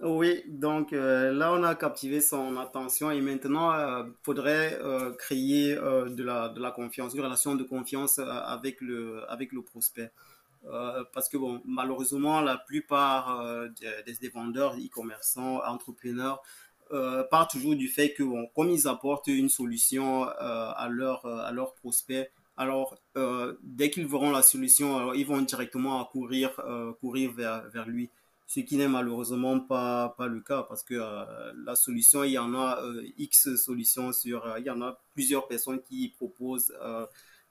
Oui, 0.00 0.44
donc 0.46 0.92
euh, 0.92 1.32
là, 1.32 1.52
on 1.52 1.64
a 1.64 1.74
captivé 1.74 2.20
son 2.20 2.56
attention 2.56 3.10
et 3.10 3.20
maintenant, 3.20 3.72
il 3.72 3.80
euh, 3.80 4.10
faudrait 4.22 4.78
euh, 4.80 5.12
créer 5.14 5.74
de, 5.74 6.22
la, 6.22 6.50
de 6.50 6.60
la 6.60 6.70
confiance, 6.70 7.14
une 7.14 7.22
relation 7.22 7.56
de 7.56 7.64
confiance 7.64 8.20
avec, 8.20 8.80
le, 8.80 9.28
avec 9.28 9.52
le 9.52 9.62
prospect. 9.62 10.12
Parce 11.12 11.28
que, 11.28 11.36
bon, 11.36 11.60
malheureusement, 11.64 12.40
la 12.40 12.58
plupart 12.58 13.68
des, 14.06 14.14
des, 14.14 14.28
vendeurs, 14.28 14.76
e-commerçants, 14.76 15.60
entrepreneurs, 15.64 16.42
partent 17.30 17.52
toujours 17.52 17.74
du 17.74 17.88
fait 17.88 18.12
que, 18.12 18.22
bon, 18.22 18.48
comme 18.54 18.70
ils 18.70 18.86
apportent 18.88 19.28
une 19.28 19.48
solution 19.48 20.24
à, 20.24 20.88
leur, 20.90 21.26
à 21.26 21.52
leur 21.52 21.74
prospect, 21.74 22.30
alors, 22.56 22.96
dès 23.62 23.90
qu'ils 23.90 24.06
verront 24.06 24.30
la 24.30 24.42
solution, 24.42 25.12
ils 25.14 25.26
vont 25.26 25.40
directement 25.40 26.04
courir, 26.04 26.52
courir 27.00 27.32
vers, 27.32 27.68
vers 27.70 27.86
lui 27.86 28.10
ce 28.48 28.60
qui 28.60 28.76
n'est 28.76 28.88
malheureusement 28.88 29.60
pas, 29.60 30.14
pas 30.16 30.26
le 30.26 30.40
cas 30.40 30.62
parce 30.62 30.82
que 30.82 30.94
euh, 30.94 31.52
la 31.66 31.76
solution, 31.76 32.24
il 32.24 32.32
y 32.32 32.38
en 32.38 32.54
a 32.54 32.82
euh, 32.82 33.06
X 33.18 33.54
solutions 33.56 34.10
sur, 34.12 34.46
euh, 34.46 34.58
il 34.58 34.64
y 34.64 34.70
en 34.70 34.80
a 34.80 34.98
plusieurs 35.12 35.46
personnes 35.46 35.82
qui 35.82 36.08
proposent, 36.08 36.72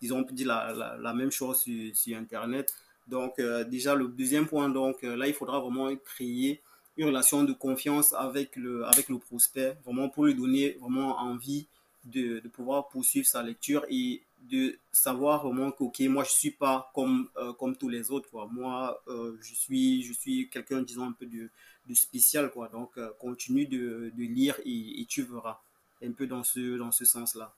disons, 0.01 0.25
dit 0.31 0.43
la, 0.43 0.73
la, 0.73 0.97
la, 0.97 1.13
même 1.13 1.31
chose 1.31 1.59
sur, 1.59 1.95
sur 1.95 2.17
Internet. 2.17 2.73
Donc, 3.07 3.39
déjà, 3.69 3.95
le 3.95 4.07
deuxième 4.07 4.47
point, 4.47 4.69
donc, 4.69 5.01
là, 5.03 5.27
il 5.27 5.33
faudra 5.33 5.59
vraiment 5.59 5.95
créer 5.95 6.61
une 6.97 7.05
relation 7.05 7.43
de 7.43 7.53
confiance 7.53 8.13
avec 8.13 8.55
le, 8.55 8.85
avec 8.85 9.07
le 9.09 9.19
prospect, 9.19 9.77
vraiment 9.85 10.09
pour 10.09 10.25
lui 10.25 10.35
donner 10.35 10.77
vraiment 10.81 11.17
envie 11.19 11.67
de, 12.05 12.39
de 12.39 12.47
pouvoir 12.49 12.87
poursuivre 12.89 13.27
sa 13.27 13.43
lecture 13.43 13.85
et 13.89 14.23
de 14.49 14.77
savoir 14.91 15.45
vraiment 15.45 15.71
que 15.71 15.83
ok 15.83 15.99
moi 16.01 16.23
je 16.23 16.31
suis 16.31 16.51
pas 16.51 16.91
comme 16.93 17.27
euh, 17.37 17.53
comme 17.53 17.75
tous 17.75 17.89
les 17.89 18.11
autres 18.11 18.29
quoi. 18.29 18.47
Moi 18.51 19.01
euh, 19.07 19.37
je 19.41 19.53
suis 19.53 20.03
je 20.03 20.13
suis 20.13 20.49
quelqu'un 20.49 20.81
disons 20.81 21.05
un 21.05 21.11
peu 21.11 21.25
de, 21.25 21.49
de 21.87 21.93
spécial 21.93 22.49
quoi. 22.51 22.69
Donc 22.69 22.97
euh, 22.97 23.09
continue 23.19 23.65
de, 23.65 24.11
de 24.15 24.23
lire 24.23 24.55
et, 24.65 25.01
et, 25.01 25.05
tu 25.05 25.23
verras 25.23 25.59
un 26.03 26.11
peu 26.11 26.27
dans 26.27 26.43
ce 26.43 26.77
dans 26.77 26.91
ce 26.91 27.03
sens 27.03 27.35
là 27.35 27.53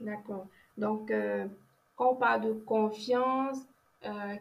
d'accord. 0.00 0.46
Donc 0.76 1.12
quand 1.96 2.12
on 2.12 2.16
parle 2.16 2.42
de 2.42 2.52
confiance 2.52 3.58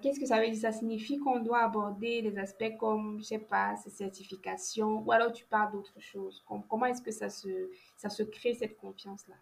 qu'est-ce 0.01 0.19
que 0.19 0.25
ça 0.25 0.39
veut 0.39 0.49
dire? 0.49 0.59
Ça 0.59 0.71
signifie 0.71 1.17
qu'on 1.17 1.39
doit 1.39 1.63
aborder 1.63 2.21
les 2.21 2.37
aspects 2.37 2.77
comme 2.79 3.19
je 3.19 3.25
sais 3.25 3.39
pas 3.39 3.75
ces 3.77 3.89
certifications 3.89 4.99
ou 5.05 5.11
alors 5.11 5.31
tu 5.31 5.45
parles 5.45 5.71
d'autre 5.71 5.99
chose. 5.99 6.43
Comment 6.69 6.85
est-ce 6.85 7.01
que 7.01 7.11
ça 7.11 7.29
se 7.29 7.69
ça 7.97 8.09
se 8.09 8.23
crée 8.23 8.53
cette 8.53 8.77
confiance 8.77 9.27
là 9.27 9.35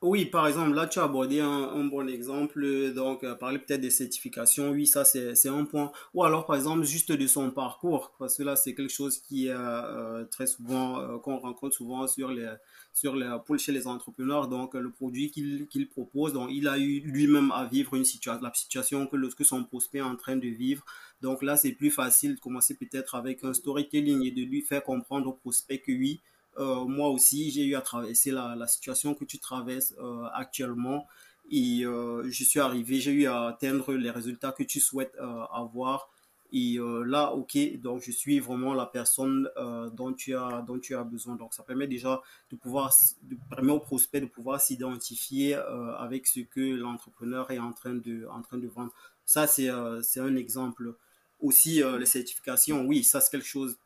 oui, 0.00 0.26
par 0.26 0.46
exemple, 0.46 0.74
là, 0.74 0.86
tu 0.86 1.00
as 1.00 1.04
abordé 1.04 1.40
un, 1.40 1.84
bon 1.86 2.08
exemple, 2.08 2.92
donc 2.94 3.24
euh, 3.24 3.34
parler 3.34 3.58
peut-être 3.58 3.80
des 3.80 3.90
certifications, 3.90 4.70
oui, 4.70 4.86
ça 4.86 5.04
c'est 5.04 5.48
un 5.48 5.64
point. 5.64 5.90
Ou 6.14 6.22
alors, 6.22 6.46
par 6.46 6.54
exemple, 6.54 6.84
juste 6.84 7.10
de 7.10 7.26
son 7.26 7.50
parcours, 7.50 8.12
parce 8.16 8.36
que 8.36 8.44
là, 8.44 8.54
c'est 8.54 8.76
quelque 8.76 8.92
chose 8.92 9.18
qui 9.18 9.48
est 9.48 9.52
euh, 9.52 10.24
très 10.26 10.46
souvent, 10.46 11.00
euh, 11.00 11.18
qu'on 11.18 11.38
rencontre 11.38 11.74
souvent 11.74 12.06
sur 12.06 12.30
les, 12.30 12.48
sur 12.92 13.16
les, 13.16 13.28
chez 13.58 13.72
les 13.72 13.88
entrepreneurs. 13.88 14.46
Donc, 14.46 14.74
le 14.74 14.90
produit 14.90 15.32
qu'il 15.32 15.88
propose, 15.88 16.32
donc 16.32 16.50
il 16.52 16.68
a 16.68 16.78
eu 16.78 17.00
lui-même 17.00 17.50
à 17.50 17.64
vivre 17.64 17.94
une 17.96 18.04
la 18.40 18.52
situation 18.54 19.06
que, 19.08 19.34
que 19.34 19.44
son 19.44 19.64
prospect 19.64 19.98
est 19.98 20.02
en 20.02 20.14
train 20.14 20.36
de 20.36 20.46
vivre. 20.46 20.84
Donc 21.22 21.42
là, 21.42 21.56
c'est 21.56 21.72
plus 21.72 21.90
facile 21.90 22.36
de 22.36 22.40
commencer 22.40 22.76
peut-être 22.76 23.16
avec 23.16 23.42
un 23.42 23.52
storytelling 23.52 24.24
et 24.24 24.30
de 24.30 24.42
lui 24.42 24.62
faire 24.62 24.84
comprendre 24.84 25.26
au 25.26 25.32
prospect 25.32 25.78
que 25.78 25.90
oui, 25.90 26.20
moi 26.58 27.08
aussi, 27.08 27.50
j'ai 27.50 27.64
eu 27.64 27.74
à 27.74 27.80
traverser 27.80 28.30
la, 28.30 28.66
situation 28.66 29.14
que 29.14 29.24
tu 29.24 29.38
traverses 29.38 29.94
euh, 29.98 30.24
actuellement 30.34 31.06
et 31.50 31.84
euh, 31.84 32.28
je 32.28 32.44
suis 32.44 32.60
arrivé, 32.60 33.00
j'ai 33.00 33.12
eu 33.12 33.26
à 33.26 33.46
atteindre 33.46 33.94
les 33.94 34.10
résultats 34.10 34.52
que 34.52 34.62
tu 34.62 34.80
souhaites 34.80 35.16
avoir. 35.52 36.10
Et 36.50 36.78
là, 37.04 37.32
ok, 37.32 37.58
donc 37.78 38.00
je 38.00 38.10
suis 38.10 38.40
vraiment 38.40 38.72
la 38.72 38.86
personne 38.86 39.50
dont, 39.92 40.14
tu 40.14 40.34
as, 40.34 40.62
dont 40.66 40.78
tu 40.78 40.94
as 40.94 41.04
besoin. 41.04 41.36
Donc 41.36 41.52
ça 41.52 41.62
permet 41.62 41.86
déjà 41.86 42.22
de 42.50 42.56
pouvoir, 42.56 42.94
de 43.22 43.36
permet 43.50 43.72
au 43.72 43.80
prospect 43.80 44.22
de 44.22 44.26
pouvoir 44.26 44.58
s'identifier 44.58 45.54
avec 45.98 46.26
ce 46.26 46.40
que 46.40 46.74
l'entrepreneur 46.74 47.50
est 47.50 47.58
en 47.58 47.72
train 47.72 47.94
de, 47.94 48.26
en 48.30 48.40
train 48.40 48.56
de 48.56 48.66
vendre. 48.66 48.92
Ça, 49.26 49.46
c'est 49.46 49.68
un 49.68 50.36
exemple. 50.36 50.94
Aussi, 51.40 51.82
les 51.98 52.06
certifications, 52.06 52.84
oui, 52.86 53.04
ça 53.04 53.20
c'est 53.20 53.30
quelque 53.30 53.46
chose 53.46 53.78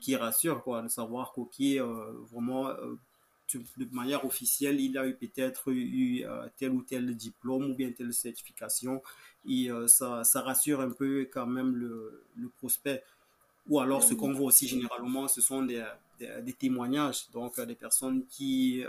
qui, 0.00 0.16
rassure, 0.16 0.62
quoi, 0.62 0.82
de 0.82 0.88
savoir 0.88 1.32
qu'ok, 1.32 1.54
euh, 1.60 2.12
vraiment, 2.30 2.68
euh, 2.68 2.96
de 3.54 3.86
manière 3.92 4.24
officielle, 4.24 4.80
il 4.80 4.96
a 4.98 5.06
eu 5.06 5.14
peut-être 5.14 5.70
eu 5.70 6.24
euh, 6.24 6.48
tel 6.56 6.70
ou 6.70 6.82
tel 6.82 7.14
diplôme 7.14 7.70
ou 7.70 7.74
bien 7.74 7.92
telle 7.92 8.12
certification, 8.12 9.02
et 9.48 9.68
ça, 9.88 10.24
ça 10.24 10.40
rassure 10.40 10.80
un 10.80 10.90
peu 10.90 11.28
quand 11.32 11.46
même 11.46 11.74
le, 11.74 12.24
le 12.36 12.48
prospect. 12.48 13.02
Ou 13.68 13.80
alors, 13.80 14.02
ce 14.02 14.14
qu'on 14.14 14.32
voit 14.32 14.46
aussi 14.46 14.66
généralement, 14.66 15.28
ce 15.28 15.40
sont 15.40 15.62
des, 15.62 15.84
des, 16.18 16.52
témoignages, 16.52 17.28
donc 17.32 17.60
des 17.60 17.74
personnes 17.74 18.24
qui 18.26 18.84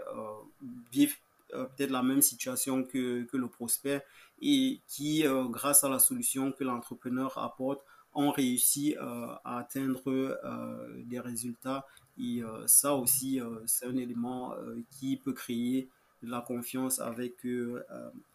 vivent 0.92 1.18
peut-être 1.50 1.89
la 1.89 2.03
même 2.03 2.22
situation 2.22 2.84
que, 2.84 3.24
que, 3.24 3.38
le 3.38 3.48
prospect 3.48 4.03
et 4.42 4.80
qui, 4.88 5.25
grâce 5.50 5.84
à 5.84 5.89
la 5.89 6.00
solution 6.00 6.51
que 6.51 6.63
l'entrepreneur 6.63 7.36
apporte, 7.38 7.82
ont 8.15 8.32
réussi 8.32 8.96
euh, 8.98 9.27
à 9.43 9.60
atteindre 9.60 10.01
euh, 10.08 11.01
des 11.05 11.20
résultats. 11.20 11.86
Et 12.17 12.43
euh, 12.43 12.65
ça 12.67 12.93
aussi, 12.93 13.41
c'est 13.65 13.88
un 13.88 13.98
élément 13.98 14.53
qui 14.91 15.17
peut 15.17 15.34
créer 15.34 15.88
de 16.22 16.29
la 16.29 16.41
confiance 16.41 17.00
avec, 17.00 17.34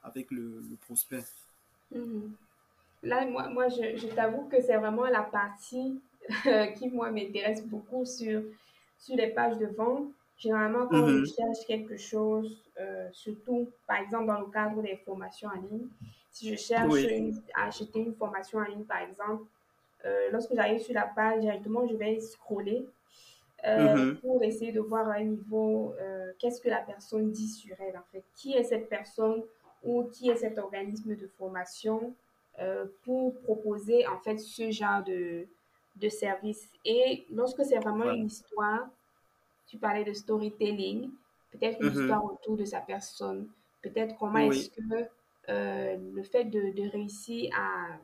avec 0.02 0.30
le, 0.30 0.62
prospect. 0.86 1.24
Mhm. 1.92 2.32
Là, 3.04 3.24
moi, 3.26 3.48
moi 3.48 3.68
je, 3.68 3.96
je 3.96 4.08
t'avoue 4.08 4.48
que 4.48 4.60
c'est 4.60 4.76
vraiment 4.76 5.06
la 5.06 5.22
partie 5.22 6.00
qui, 6.76 6.88
moi, 6.88 7.10
m'intéresse 7.12 7.64
beaucoup 7.64 8.04
sur, 8.04 8.42
sur 8.98 9.16
les 9.16 9.28
pages 9.28 9.58
de 9.58 9.66
vente. 9.66 10.08
Généralement, 10.36 10.86
quand 10.86 11.02
on 11.02 11.08
mhm. 11.08 11.26
cherche 11.26 11.66
quelque 11.66 11.96
chose, 11.96 12.60
surtout, 13.12 13.68
par 13.86 13.98
exemple, 13.98 14.26
dans 14.26 14.40
le 14.40 14.46
cadre 14.46 14.82
des 14.82 14.96
formations 14.96 15.48
en 15.48 15.60
ligne, 15.60 15.86
Si 16.32 16.50
je 16.50 16.56
cherche 16.56 16.92
à 17.54 17.66
acheter 17.66 18.00
une 18.00 18.14
formation 18.14 18.58
en 18.58 18.64
ligne, 18.64 18.84
par 18.84 18.98
exemple, 18.98 19.44
lorsque 20.30 20.54
j'arrive 20.54 20.80
sur 20.80 20.94
la 20.94 21.06
page, 21.06 21.40
directement, 21.40 21.86
je 21.86 21.94
vais 21.94 22.20
scroller 22.20 22.86
euh, 23.66 23.96
mhm. 23.96 24.16
pour 24.18 24.42
essayer 24.44 24.70
de 24.70 24.80
voir 24.80 25.08
à 25.08 25.14
un 25.14 25.24
niveau 25.24 25.92
euh, 26.00 26.32
qu'est-ce 26.38 26.60
que 26.60 26.68
la 26.68 26.80
personne 26.80 27.32
dit 27.32 27.48
sur 27.48 27.74
elle, 27.80 27.96
en 27.96 28.04
fait. 28.12 28.22
Qui 28.36 28.52
est 28.52 28.62
cette 28.62 28.88
personne 28.88 29.42
ou 29.82 30.04
qui 30.04 30.30
est 30.30 30.36
cet 30.36 30.58
organisme 30.58 31.16
de 31.16 31.26
formation 31.38 32.14
pour 33.04 33.38
proposer, 33.42 34.04
en 34.08 34.18
fait, 34.18 34.36
ce 34.38 34.72
genre 34.72 35.04
de, 35.04 35.46
de 35.94 36.08
service. 36.08 36.68
Et 36.84 37.24
lorsque 37.30 37.64
c'est 37.64 37.78
vraiment 37.78 38.10
une 38.10 38.26
histoire, 38.26 38.88
tu 39.68 39.78
parlais 39.78 40.02
de 40.02 40.12
storytelling, 40.12 41.08
peut-être 41.52 41.80
une 41.80 41.90
mhm. 41.90 42.00
histoire 42.00 42.24
autour 42.24 42.56
de 42.56 42.64
sa 42.64 42.80
personne, 42.80 43.48
peut-être 43.80 44.16
comment 44.18 44.38
est-ce 44.38 44.70
que 44.70 45.06
le 45.48 46.22
fait 46.24 46.44
de, 46.46 46.72
de 46.72 46.90
réussir 46.90 47.54
à 47.56 47.96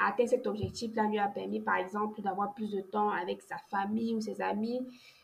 atteindre 0.00 0.30
cet 0.30 0.46
objectif-là 0.46 1.04
lui 1.04 1.18
a 1.18 1.28
permis, 1.28 1.60
par 1.60 1.76
exemple, 1.76 2.20
d'avoir 2.22 2.54
plus 2.54 2.70
de 2.70 2.80
temps 2.80 3.10
avec 3.10 3.42
sa 3.42 3.56
famille 3.70 4.14
ou 4.14 4.20
ses 4.20 4.40
amis. 4.40 4.80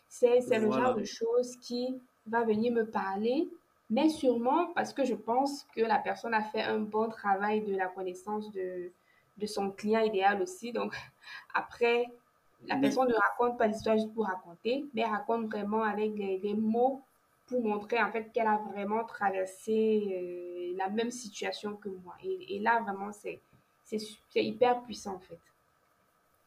C'est 0.09 0.41
le 0.59 0.71
genre 0.71 0.95
de 0.95 1.05
choses 1.05 1.57
qui 1.57 2.01
va 2.27 2.45
venir 2.45 2.73
me 2.73 2.85
parler, 2.85 3.49
mais 3.91 4.09
sûrement 4.09 4.73
parce 4.75 4.93
que 4.93 5.05
je 5.05 5.15
pense 5.15 5.67
que 5.75 5.83
la 5.83 5.99
personne 5.99 6.35
a 6.35 6.43
fait 6.43 6.63
un 6.63 6.79
bon 6.79 7.09
travail 7.09 7.63
de 7.63 7.77
la 7.77 7.87
connaissance 7.87 8.51
de, 8.53 8.91
de 9.37 9.47
son 9.47 9.71
client 9.71 10.01
idéal 10.01 10.43
aussi. 10.43 10.73
Donc, 10.73 10.95
après, 11.55 12.07
la 12.67 12.77
personne 12.77 13.09
ne 13.09 13.15
raconte 13.15 13.59
pas 13.59 13.67
l'histoire 13.67 13.97
juste 13.97 14.13
pour 14.15 14.27
raconter, 14.27 14.87
mais 14.95 15.05
raconte 15.05 15.47
vraiment 15.47 15.83
avec 15.83 16.15
des, 16.15 16.55
mots 16.55 17.03
pour 17.47 17.63
montrer 17.63 18.03
en 18.03 18.11
fait 18.11 18.33
qu'elle 18.33 18.47
a 18.49 18.61
vraiment 18.73 19.05
traversé 19.05 20.03
euh, 20.11 20.77
la 20.77 20.89
même 20.89 21.13
situation 21.13 21.77
que 21.77 21.89
moi. 21.89 22.15
Et, 22.25 22.57
et 22.57 22.59
là, 22.59 22.81
vraiment, 22.81 23.13
c'est 23.13 23.41
c'est 23.87 24.45
hyper 24.45 24.83
puissant 24.83 25.15
en 25.15 25.21
fait. 25.21 25.39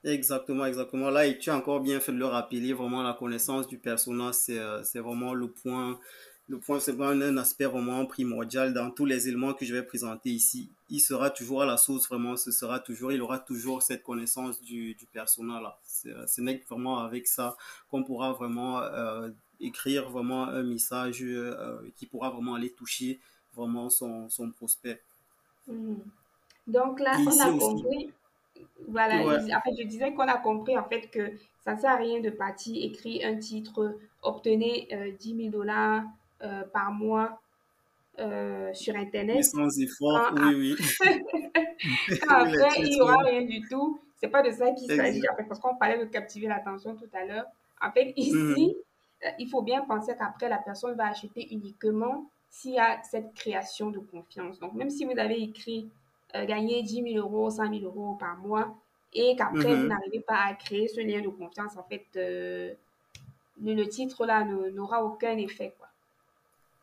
Exactement, 0.04 0.66
exactement. 0.66 1.10
Là, 1.10 1.26
et 1.26 1.38
tu 1.38 1.50
as 1.50 1.58
encore 1.58 1.82
bien 1.82 2.00
fait 2.00 2.14
de 2.14 2.18
le 2.18 2.26
rappeler, 2.26 2.72
vraiment 2.72 3.04
la 3.04 3.14
connaissance 3.14 3.68
du 3.68 3.78
personnage, 3.78 4.36
c'est 4.36 4.58
euh, 4.58 4.82
vraiment 4.96 5.34
le 5.34 5.50
point, 5.50 6.00
le 6.48 6.58
point, 6.58 6.80
c'est 6.80 6.94
vraiment 6.94 7.26
un 7.26 7.38
aspect 7.38 7.66
vraiment 7.66 8.06
primordial 8.06 8.74
dans 8.74 8.92
tous 8.92 9.06
les 9.06 9.28
éléments 9.28 9.54
que 9.54 9.66
je 9.66 9.74
vais 9.74 9.84
présenter 9.84 10.30
ici. 10.30 10.70
Il 10.90 11.02
sera 11.02 11.30
toujours 11.30 11.64
à 11.64 11.66
la 11.66 11.76
source, 11.76 12.08
vraiment, 12.08 12.38
ce 12.38 12.52
sera 12.52 12.80
toujours, 12.80 13.12
il 13.12 13.22
aura 13.22 13.40
toujours 13.40 13.82
cette 13.84 14.02
connaissance 14.02 14.62
du, 14.62 14.94
du 14.96 15.06
personnage 15.06 15.62
là. 15.62 15.78
Euh, 16.06 16.26
ce 16.28 16.40
n'est 16.40 16.64
vraiment 16.70 17.00
avec 17.00 17.28
ça 17.28 17.58
qu'on 17.92 18.04
pourra 18.04 18.32
vraiment 18.32 18.80
euh, 18.80 19.30
écrire 19.60 20.10
vraiment 20.10 20.46
un 20.48 20.64
message 20.64 21.26
qui 21.98 22.06
pourra 22.06 22.30
vraiment 22.30 22.56
aller 22.56 22.72
toucher 22.72 23.20
vraiment 23.54 23.90
son, 23.90 24.30
son 24.30 24.50
prospect. 24.50 25.02
Mmh. 25.68 25.96
Donc 26.70 27.00
là, 27.00 27.18
on 27.20 27.40
a 27.40 27.60
compris. 27.60 28.12
Voilà, 28.88 29.18
en 29.18 29.62
fait, 29.62 29.76
je 29.78 29.88
disais 29.88 30.14
qu'on 30.14 30.28
a 30.28 30.38
compris 30.38 30.78
en 30.78 30.86
fait 30.86 31.10
que 31.12 31.32
ça 31.64 31.76
ne 31.76 31.80
sert 31.80 31.92
à 31.92 31.98
rien 31.98 32.22
de 32.22 32.30
partir 32.30 32.76
écrire 32.84 33.28
un 33.28 33.38
titre, 33.38 33.98
obtenez 34.24 34.88
10 35.20 35.36
000 35.36 35.50
dollars 35.50 36.04
euh, 36.42 36.64
par 36.72 36.94
mois 36.94 37.42
euh, 38.18 38.74
sur 38.74 38.96
Internet. 38.96 39.44
sans 39.44 39.78
effort, 39.78 40.32
oui, 40.38 40.56
oui. 40.56 40.76
après, 42.30 42.70
il 42.78 42.92
n'y 42.92 43.02
aura 43.02 43.18
rien 43.18 43.42
du 43.42 43.62
tout. 43.68 44.00
C'est 44.16 44.30
pas 44.30 44.42
de 44.42 44.50
ça 44.52 44.72
qu'il 44.72 44.88
s'agit, 44.88 45.22
parce 45.50 45.60
qu'on 45.60 45.76
parlait 45.76 45.98
de 45.98 46.06
captiver 46.06 46.48
l'attention 46.48 46.96
tout 46.96 47.10
à 47.12 47.26
l'heure. 47.26 47.46
En 47.82 47.92
fait, 47.92 48.14
ici, 48.16 48.34
mhm. 48.34 48.74
euh, 49.26 49.30
il 49.38 49.50
faut 49.50 49.62
bien 49.62 49.82
penser 49.82 50.14
qu'après, 50.18 50.48
la 50.48 50.60
personne 50.60 50.96
va 50.96 51.08
acheter 51.08 51.54
uniquement 51.54 52.30
s'il 52.50 52.76
y 52.76 52.80
a 52.80 53.02
cette 53.04 53.34
création 53.34 53.90
de 53.92 54.00
confiance. 54.00 54.60
Donc, 54.60 54.76
même 54.76 54.90
si 54.90 55.04
vous 55.04 55.20
avez 55.20 55.42
écrit 55.42 55.90
euh, 56.36 56.46
gagner 56.46 56.84
10 56.84 57.14
000 57.14 57.18
euros, 57.18 57.50
100 57.50 57.74
000 57.80 57.86
euros 57.86 58.16
par 58.20 58.38
mois 58.38 58.76
et 59.14 59.36
qu'après, 59.36 59.76
vous 59.76 59.82
mhm. 59.82 59.88
n'arrivez 59.88 60.20
pas 60.20 60.38
à 60.46 60.54
créer 60.54 60.88
ce 60.88 61.02
lien 61.02 61.22
de 61.22 61.30
confiance, 61.30 61.76
en 61.76 61.84
fait, 61.90 62.06
euh, 62.18 62.72
le, 63.64 63.84
titre 63.86 64.28
là 64.28 64.46
n'aura 64.46 65.04
aucun 65.04 65.36
effet. 65.38 65.74
Quoi. 65.80 65.88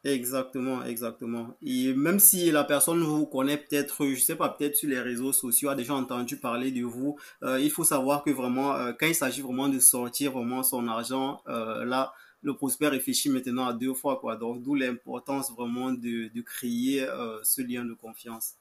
Exactement, 0.02 0.82
exactement. 0.84 1.54
Et 1.64 1.94
même 1.94 2.18
si 2.18 2.50
la 2.50 2.64
personne 2.64 3.00
vous 3.04 3.26
connaît 3.26 3.56
peut-être, 3.56 4.04
je 4.04 4.18
sais 4.18 4.34
pas, 4.34 4.48
peut-être 4.48 4.74
sur 4.74 4.88
les 4.88 4.98
réseaux 4.98 5.32
sociaux, 5.32 5.68
a 5.68 5.76
déjà 5.76 5.94
entendu 5.94 6.36
parler 6.38 6.72
de 6.72 6.82
vous, 6.82 7.16
euh, 7.44 7.60
il 7.60 7.70
faut 7.70 7.84
savoir 7.84 8.24
que 8.24 8.30
vraiment, 8.30 8.74
quand 8.98 9.06
il 9.06 9.14
s'agit 9.14 9.42
vraiment 9.42 9.68
de 9.68 9.78
sortir 9.78 10.32
vraiment 10.32 10.64
son 10.64 10.88
argent, 10.88 11.40
là, 11.46 12.12
le 12.42 12.54
prospect 12.54 12.88
réfléchit 12.88 13.30
maintenant 13.30 13.66
à 13.66 13.72
deux 13.72 13.94
fois, 13.94 14.18
quoi. 14.18 14.34
Donc, 14.34 14.60
d'où 14.62 14.74
l'importance 14.74 15.52
vraiment 15.52 15.92
de, 15.92 16.32
de 16.34 16.40
créer 16.40 17.06
ce 17.44 17.62
lien 17.62 17.84
de 17.84 17.94
confiance. 17.94 18.56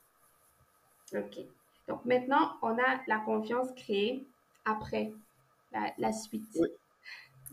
OK. 1.14 1.46
Donc 1.88 2.04
maintenant, 2.06 2.54
on 2.62 2.78
a 2.78 3.02
la 3.08 3.20
confiance 3.20 3.68
créée 3.76 4.26
après 4.66 5.12
la, 5.98 6.14
suite. 6.14 6.44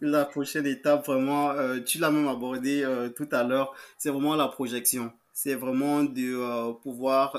La 0.00 0.24
prochaine 0.24 0.66
étape, 0.66 1.06
vraiment, 1.06 1.50
euh, 1.50 1.80
tu 1.80 1.98
l'as 1.98 2.10
même 2.10 2.28
abordé 2.28 2.82
euh, 2.82 3.08
tout 3.10 3.28
à 3.32 3.42
l'heure, 3.42 3.74
c'est 3.98 4.10
vraiment 4.10 4.36
la 4.36 4.48
projection. 4.48 5.12
C'est 5.32 5.54
vraiment 5.54 6.02
de 6.04 6.34
euh, 6.34 6.72
pouvoir 6.72 7.32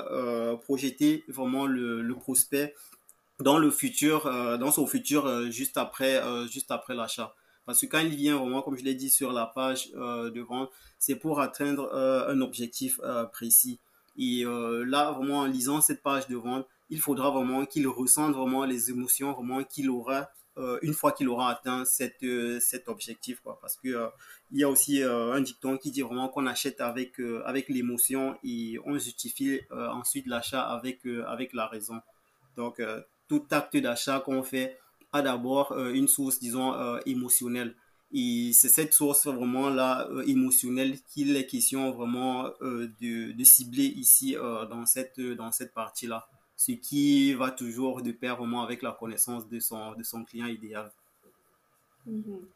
projeter 0.62 1.24
vraiment 1.28 1.66
le, 1.66 2.02
le, 2.02 2.14
prospect 2.14 2.74
dans 3.40 3.58
le 3.58 3.70
futur, 3.70 4.24
dans 4.58 4.70
son 4.70 4.86
futur 4.86 5.50
juste 5.50 5.76
après, 5.76 6.20
juste 6.48 6.70
après 6.70 6.94
l'achat. 6.94 7.34
Parce 7.66 7.80
que 7.80 7.86
quand 7.86 8.00
il 8.00 8.14
vient 8.14 8.36
vraiment, 8.36 8.62
comme 8.62 8.76
je 8.76 8.84
l'ai 8.84 8.94
dit 8.94 9.10
sur 9.10 9.32
la 9.32 9.46
page 9.46 9.90
de 9.92 10.40
vente, 10.40 10.70
c'est 10.98 11.16
pour 11.16 11.40
atteindre 11.40 11.92
un 11.94 12.40
objectif 12.40 13.00
précis. 13.32 13.80
Et 14.16 14.44
euh, 14.44 14.84
là, 14.84 15.12
vraiment, 15.12 15.40
en 15.40 15.46
lisant 15.46 15.80
cette 15.80 16.02
page 16.02 16.28
de 16.28 16.36
vente, 16.36 16.66
il 16.90 17.00
faudra 17.00 17.30
vraiment 17.30 17.66
qu'il 17.66 17.86
ressente 17.88 18.34
vraiment 18.34 18.64
les 18.64 18.90
émotions 18.90 19.32
vraiment 19.32 19.64
qu'il 19.64 19.90
aura 19.90 20.28
euh, 20.56 20.78
une 20.82 20.94
fois 20.94 21.10
qu'il 21.10 21.28
aura 21.28 21.50
atteint 21.50 21.84
cette, 21.84 22.22
euh, 22.22 22.60
cet 22.60 22.88
objectif. 22.88 23.40
Quoi. 23.40 23.58
Parce 23.60 23.76
que 23.76 24.08
il 24.52 24.60
y 24.60 24.64
a 24.64 24.68
aussi 24.68 25.02
un 25.02 25.40
dicton 25.40 25.76
qui 25.78 25.90
dit 25.90 26.02
vraiment 26.02 26.28
qu'on 26.28 26.46
achète 26.46 26.80
avec, 26.80 27.18
avec 27.44 27.68
l'émotion 27.68 28.36
et 28.44 28.78
on 28.84 28.98
justifie 28.98 29.60
ensuite 29.70 30.28
l'achat 30.28 30.62
avec, 30.62 31.00
avec 31.26 31.52
la 31.54 31.66
raison. 31.66 32.00
Donc, 32.56 32.80
tout 33.26 33.42
acte 33.50 33.76
d'achat 33.78 34.20
qu'on 34.20 34.44
fait 34.44 34.78
a 35.12 35.22
d'abord 35.22 35.76
une 35.76 36.06
source, 36.06 36.38
disons, 36.38 37.00
émotionnelle. 37.04 37.74
Et 38.16 38.52
c'est 38.52 38.68
cette 38.68 38.92
source 38.92 39.26
vraiment 39.26 39.68
là 39.70 40.06
euh, 40.08 40.22
émotionnelle 40.28 41.00
qu'il 41.02 41.36
est 41.36 41.46
question 41.46 41.90
vraiment 41.90 42.46
euh, 42.62 42.88
de, 43.00 43.32
de, 43.32 43.44
cibler 43.44 43.86
ici 43.86 44.36
euh, 44.36 44.66
dans 44.66 44.86
cette, 44.86 45.18
dans 45.18 45.50
cette 45.50 45.74
partie-là. 45.74 46.24
Ce 46.56 46.70
qui 46.70 47.34
va 47.34 47.50
toujours 47.50 48.02
de 48.02 48.12
pair 48.12 48.36
vraiment 48.36 48.62
avec 48.62 48.82
la 48.82 48.92
connaissance 48.92 49.48
de 49.48 49.58
son, 49.58 49.94
de 49.94 50.04
son 50.04 50.22
client 50.22 50.46
idéal. 50.46 50.92
Mhm. 52.06 52.46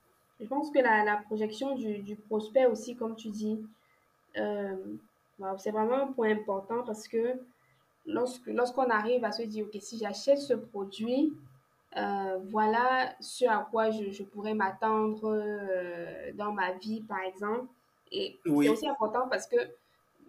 Je 0.40 0.46
pense 0.46 0.70
que 0.70 0.78
la, 0.78 1.16
projection 1.26 1.74
du, 1.74 2.14
prospect 2.28 2.66
aussi, 2.66 2.94
comme 2.94 3.16
tu 3.16 3.28
dis, 3.28 3.58
c'est 4.36 5.70
vraiment 5.72 6.02
un 6.02 6.12
point 6.12 6.30
important 6.30 6.84
parce 6.84 7.08
que 7.08 7.34
lorsqu'on 8.06 8.88
arrive 8.90 9.24
à 9.24 9.32
se 9.32 9.42
dire, 9.42 9.66
OK, 9.66 9.76
si 9.82 9.98
j'achète 9.98 10.38
ce 10.38 10.54
produit, 10.54 11.32
euh, 11.96 12.38
voilà 12.50 13.14
ce 13.20 13.46
à 13.46 13.66
quoi 13.70 13.90
je, 13.90 14.22
pourrais 14.22 14.54
m'attendre 14.54 15.32
euh, 15.32 16.32
dans 16.34 16.52
ma 16.52 16.72
vie, 16.72 17.00
par 17.02 17.20
exemple. 17.20 17.66
Et 18.12 18.38
c'est 18.44 18.68
aussi 18.68 18.88
important 18.88 19.28
parce 19.28 19.46
que 19.46 19.56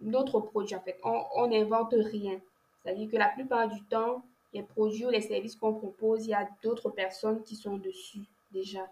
notre 0.02 0.40
produit, 0.40 0.74
en 0.74 0.80
fait, 0.80 0.98
on 1.04 1.46
n'invente 1.48 1.94
rien. 1.94 2.40
C'est-à-dire 2.82 3.10
que 3.10 3.16
la 3.16 3.28
plupart 3.28 3.68
du 3.68 3.82
temps, 3.84 4.22
les 4.52 4.62
produits 4.62 5.06
ou 5.06 5.10
les 5.10 5.20
services 5.20 5.56
qu'on 5.56 5.74
propose, 5.74 6.26
il 6.26 6.30
y 6.30 6.34
a 6.34 6.48
d'autres 6.62 6.90
personnes 6.90 7.42
qui 7.42 7.56
sont 7.56 7.76
dessus 7.76 8.22
déjà. 8.52 8.88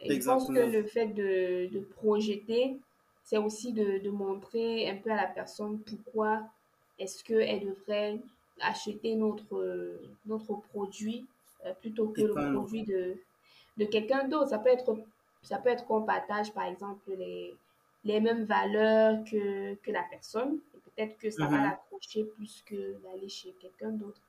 Et 0.00 0.18
je 0.20 0.24
pense 0.24 0.48
que 0.48 0.52
le 0.52 0.84
fait 0.84 1.08
de, 1.08 1.68
de 1.72 1.80
projeter, 1.80 2.78
c'est 3.22 3.36
aussi 3.36 3.72
de, 3.72 3.98
de, 3.98 4.10
montrer 4.10 4.88
un 4.88 4.96
peu 4.96 5.10
à 5.10 5.16
la 5.16 5.26
personne 5.26 5.78
pourquoi 5.80 6.42
est-ce 6.98 7.22
qu'elle 7.22 7.60
devrait 7.60 8.18
acheter 8.60 9.14
notre, 9.14 10.00
notre 10.24 10.54
produit 10.72 11.26
euh, 11.66 11.72
plutôt 11.80 12.08
que 12.08 12.22
le 12.22 12.52
produit 12.52 12.84
de, 12.84 13.16
de 13.76 13.84
quelqu'un 13.84 14.28
d'autre. 14.28 14.48
Ça 14.48 14.58
peut 14.58 14.70
être 14.70 14.96
ça 15.42 15.58
peut 15.58 15.70
être 15.70 15.86
qu'on 15.86 16.02
partage, 16.02 16.52
par 16.52 16.64
exemple, 16.64 17.10
les, 17.16 17.54
les 18.04 18.20
mêmes 18.20 18.44
valeurs 18.44 19.24
que, 19.24 19.74
que 19.76 19.90
la 19.90 20.02
personne. 20.10 20.58
Et 20.74 20.78
peut-être 20.90 21.18
que 21.18 21.30
ça 21.30 21.46
va 21.46 21.56
mhm. 21.56 21.64
l'accrocher 21.64 22.24
plus 22.24 22.62
que 22.66 22.94
d'aller 23.02 23.28
chez 23.28 23.54
quelqu'un 23.60 23.90
d'autre. 23.90 24.20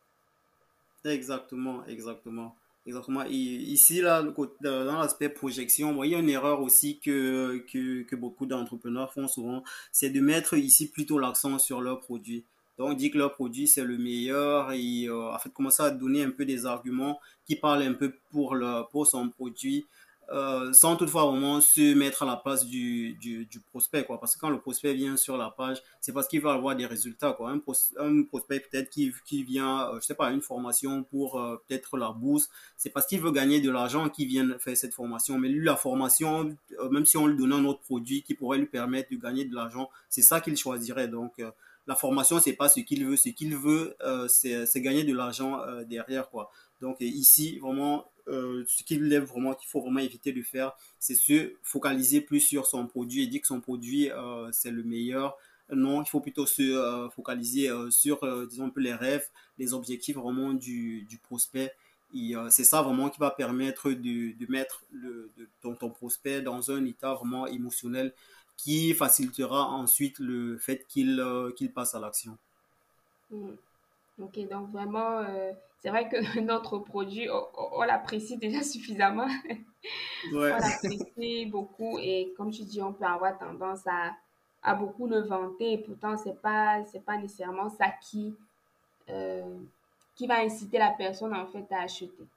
Exactement, 1.04 1.86
exactement. 1.86 2.56
Exactement. 2.88 3.24
Et 3.26 3.30
ici, 3.30 4.02
là, 4.02 4.24
dans 4.24 4.98
l'aspect 4.98 5.30
projection, 5.30 6.04
il 6.04 6.12
y 6.12 6.16
a 6.16 6.20
une 6.20 6.30
erreur 6.30 6.62
aussi 6.62 6.98
que, 7.00 7.64
que, 7.72 8.02
que 8.02 8.16
beaucoup 8.16 8.48
d'entrepreneurs 8.48 9.14
font 9.14 9.28
souvent, 9.28 9.64
c'est 9.92 10.10
de 10.10 10.20
mettre 10.20 10.56
ici 10.56 10.90
plutôt 10.90 11.20
l'accent 11.20 11.60
sur 11.60 11.80
leur 11.80 12.00
produit. 12.00 12.44
Donc, 12.82 12.90
on 12.90 12.94
dit 12.96 13.12
que 13.12 13.18
leur 13.20 13.34
produit, 13.36 13.68
c'est 13.68 13.84
le 13.84 13.98
meilleur 14.00 14.72
et 14.72 15.06
euh, 15.08 15.32
en 15.32 15.38
fait, 15.38 15.54
commencer 15.54 15.84
à 15.84 15.92
donner 15.92 16.24
un 16.24 16.32
peu 16.32 16.46
des 16.46 16.66
arguments 16.66 17.20
qui 17.46 17.56
parlent 17.56 17.84
un 17.84 17.94
peu 17.94 18.12
pour, 18.32 18.56
le, 18.56 18.84
pour 18.92 19.06
son 19.06 19.30
produit. 19.30 19.86
euh, 20.32 20.72
sans 20.72 20.96
toutefois 20.96 21.26
vraiment 21.26 21.60
se 21.60 21.94
mettre 21.94 22.24
à 22.24 22.26
la 22.26 22.38
place 22.38 22.66
du, 22.66 23.14
du, 23.16 23.48
prospect, 23.72 24.06
quoi. 24.06 24.20
Parce 24.20 24.36
que 24.36 24.40
quand 24.40 24.50
le 24.50 24.60
prospect 24.60 24.94
vient 24.94 25.18
sur 25.18 25.38
la 25.38 25.50
page, 25.50 25.82
c'est 26.00 26.14
parce 26.14 26.28
qu'il 26.28 26.40
va 26.42 26.54
avoir 26.54 26.76
des 26.76 26.86
résultats, 26.86 27.34
quoi. 27.34 27.52
Un, 27.52 27.60
prospect 27.60 28.62
peut-être 28.62 28.90
qui, 28.90 29.14
qui 29.26 29.44
vient, 29.44 29.90
euh, 29.90 30.00
je 30.00 30.06
sais 30.06 30.16
pas, 30.16 30.32
une 30.32 30.42
formation 30.42 31.04
pour 31.04 31.40
euh, 31.40 31.58
peut-être 31.68 31.98
la 31.98 32.12
bourse, 32.12 32.50
c'est 32.78 32.90
parce 32.92 33.06
qu'il 33.08 33.20
veut 33.20 33.32
gagner 33.32 33.60
de 33.60 33.70
l'argent 33.70 34.10
qu'il 34.10 34.28
vient 34.28 34.48
faire 34.60 34.78
cette 34.78 34.94
formation. 34.94 35.38
Mais 35.38 35.50
lui, 35.50 35.66
la 35.66 35.76
formation, 35.76 36.56
même 36.92 37.06
si 37.06 37.18
on 37.18 37.28
lui 37.28 37.38
donnait 37.38 37.56
un 37.56 37.66
autre 37.66 37.82
produit 37.82 38.24
qui 38.24 38.34
pourrait 38.34 38.58
lui 38.60 38.68
permettre 38.68 39.10
de 39.12 39.18
gagner 39.18 39.46
de 39.46 39.54
l'argent, 39.54 39.90
c'est 40.10 40.22
ça 40.22 40.40
qu'il 40.40 40.56
choisirait. 40.56 41.10
Donc, 41.10 41.42
la 41.88 41.96
formation, 41.96 42.40
c'est 42.40 42.54
pas 42.54 42.70
ce 42.70 42.80
qu'il 42.80 43.06
veut. 43.06 43.16
Ce 43.16 43.30
qu'il 43.30 43.56
veut, 43.56 43.96
c'est 44.28 44.82
gagner 44.82 45.04
de 45.04 45.14
l'argent 45.14 45.60
derrière, 45.88 46.30
quoi. 46.30 46.52
Donc 46.82 46.98
ici, 47.00 47.60
vraiment, 47.60 48.12
euh, 48.28 48.64
ce 48.68 48.84
qu'il 48.84 49.18
vraiment, 49.20 49.54
qu'il 49.54 49.70
faut 49.70 49.82
vraiment 49.82 50.00
éviter 50.00 50.34
de 50.34 50.42
faire, 50.42 50.74
c'est 51.00 51.16
se 51.16 51.54
focaliser 51.64 52.22
plus 52.22 52.40
sur 52.40 52.66
son 52.66 52.88
produit 52.88 53.24
et 53.24 53.28
dire 53.28 53.42
que 53.42 53.48
son 53.48 53.62
produit, 53.62 54.12
euh, 54.12 54.50
c'est 54.52 54.72
le 54.72 54.84
meilleur. 54.84 55.38
Non, 55.72 56.04
il 56.04 56.10
faut 56.10 56.20
plutôt 56.20 56.46
se 56.46 56.62
euh, 56.62 57.10
focaliser 57.10 57.70
sur, 57.90 58.20
disons, 58.48 58.70
peu 58.70 58.82
les 58.82 58.94
rêves, 58.94 59.28
les 59.58 59.74
objectifs 59.74 60.18
vraiment 60.18 60.54
du, 60.54 61.08
prospect. 61.24 61.74
c'est 62.50 62.64
ça 62.64 62.82
vraiment 62.82 63.10
qui 63.10 63.20
va 63.20 63.32
permettre 63.32 63.92
de, 63.92 64.46
mettre 64.50 64.84
le, 64.92 65.32
ton, 65.62 65.76
ton, 65.76 65.90
prospect 65.90 66.42
dans 66.42 66.72
un 66.72 66.84
état 66.86 67.14
vraiment 67.14 67.48
émotionnel 67.48 68.14
qui 68.64 68.94
facilitera 68.94 69.70
ensuite 69.70 70.20
le 70.20 70.58
fait 70.58 70.86
qu'il 70.88 71.24
qu'il 71.56 71.72
passe 71.72 71.96
à 71.96 72.00
l'action. 72.00 72.38
Mm. 73.32 73.54
Ok, 74.20 74.48
donc 74.50 74.70
vraiment, 74.72 75.26
c'est 75.82 75.90
vrai 75.90 76.08
que 76.08 76.40
notre 76.42 76.78
produit, 76.78 77.28
on, 77.30 77.82
l'apprécie 77.82 78.38
déjà 78.38 78.62
suffisamment. 78.64 79.28
On 80.32 80.40
l'apprécie 80.40 81.48
beaucoup 81.48 81.98
et 82.00 82.34
comme 82.38 82.52
tu 82.52 82.64
dis, 82.64 82.82
on 82.82 82.94
peut 82.94 83.06
avoir 83.06 83.38
tendance 83.40 83.86
à, 83.88 84.16
à 84.62 84.76
beaucoup 84.76 85.08
le 85.08 85.22
vanter 85.22 85.74
et 85.74 85.78
pourtant, 85.80 86.18
ce 86.18 86.30
n'est 86.30 86.36
pas, 86.36 86.84
pas 87.04 87.18
nécessairement 87.18 87.70
ça 87.70 87.90
qui, 87.90 88.36
euh, 89.10 89.58
qui 90.16 90.28
va 90.28 90.42
inciter 90.42 90.78
la 90.78 90.92
personne 90.92 91.34
en 91.34 91.48
fait 91.48 91.66
à 91.72 91.82
acheter. 91.82 92.28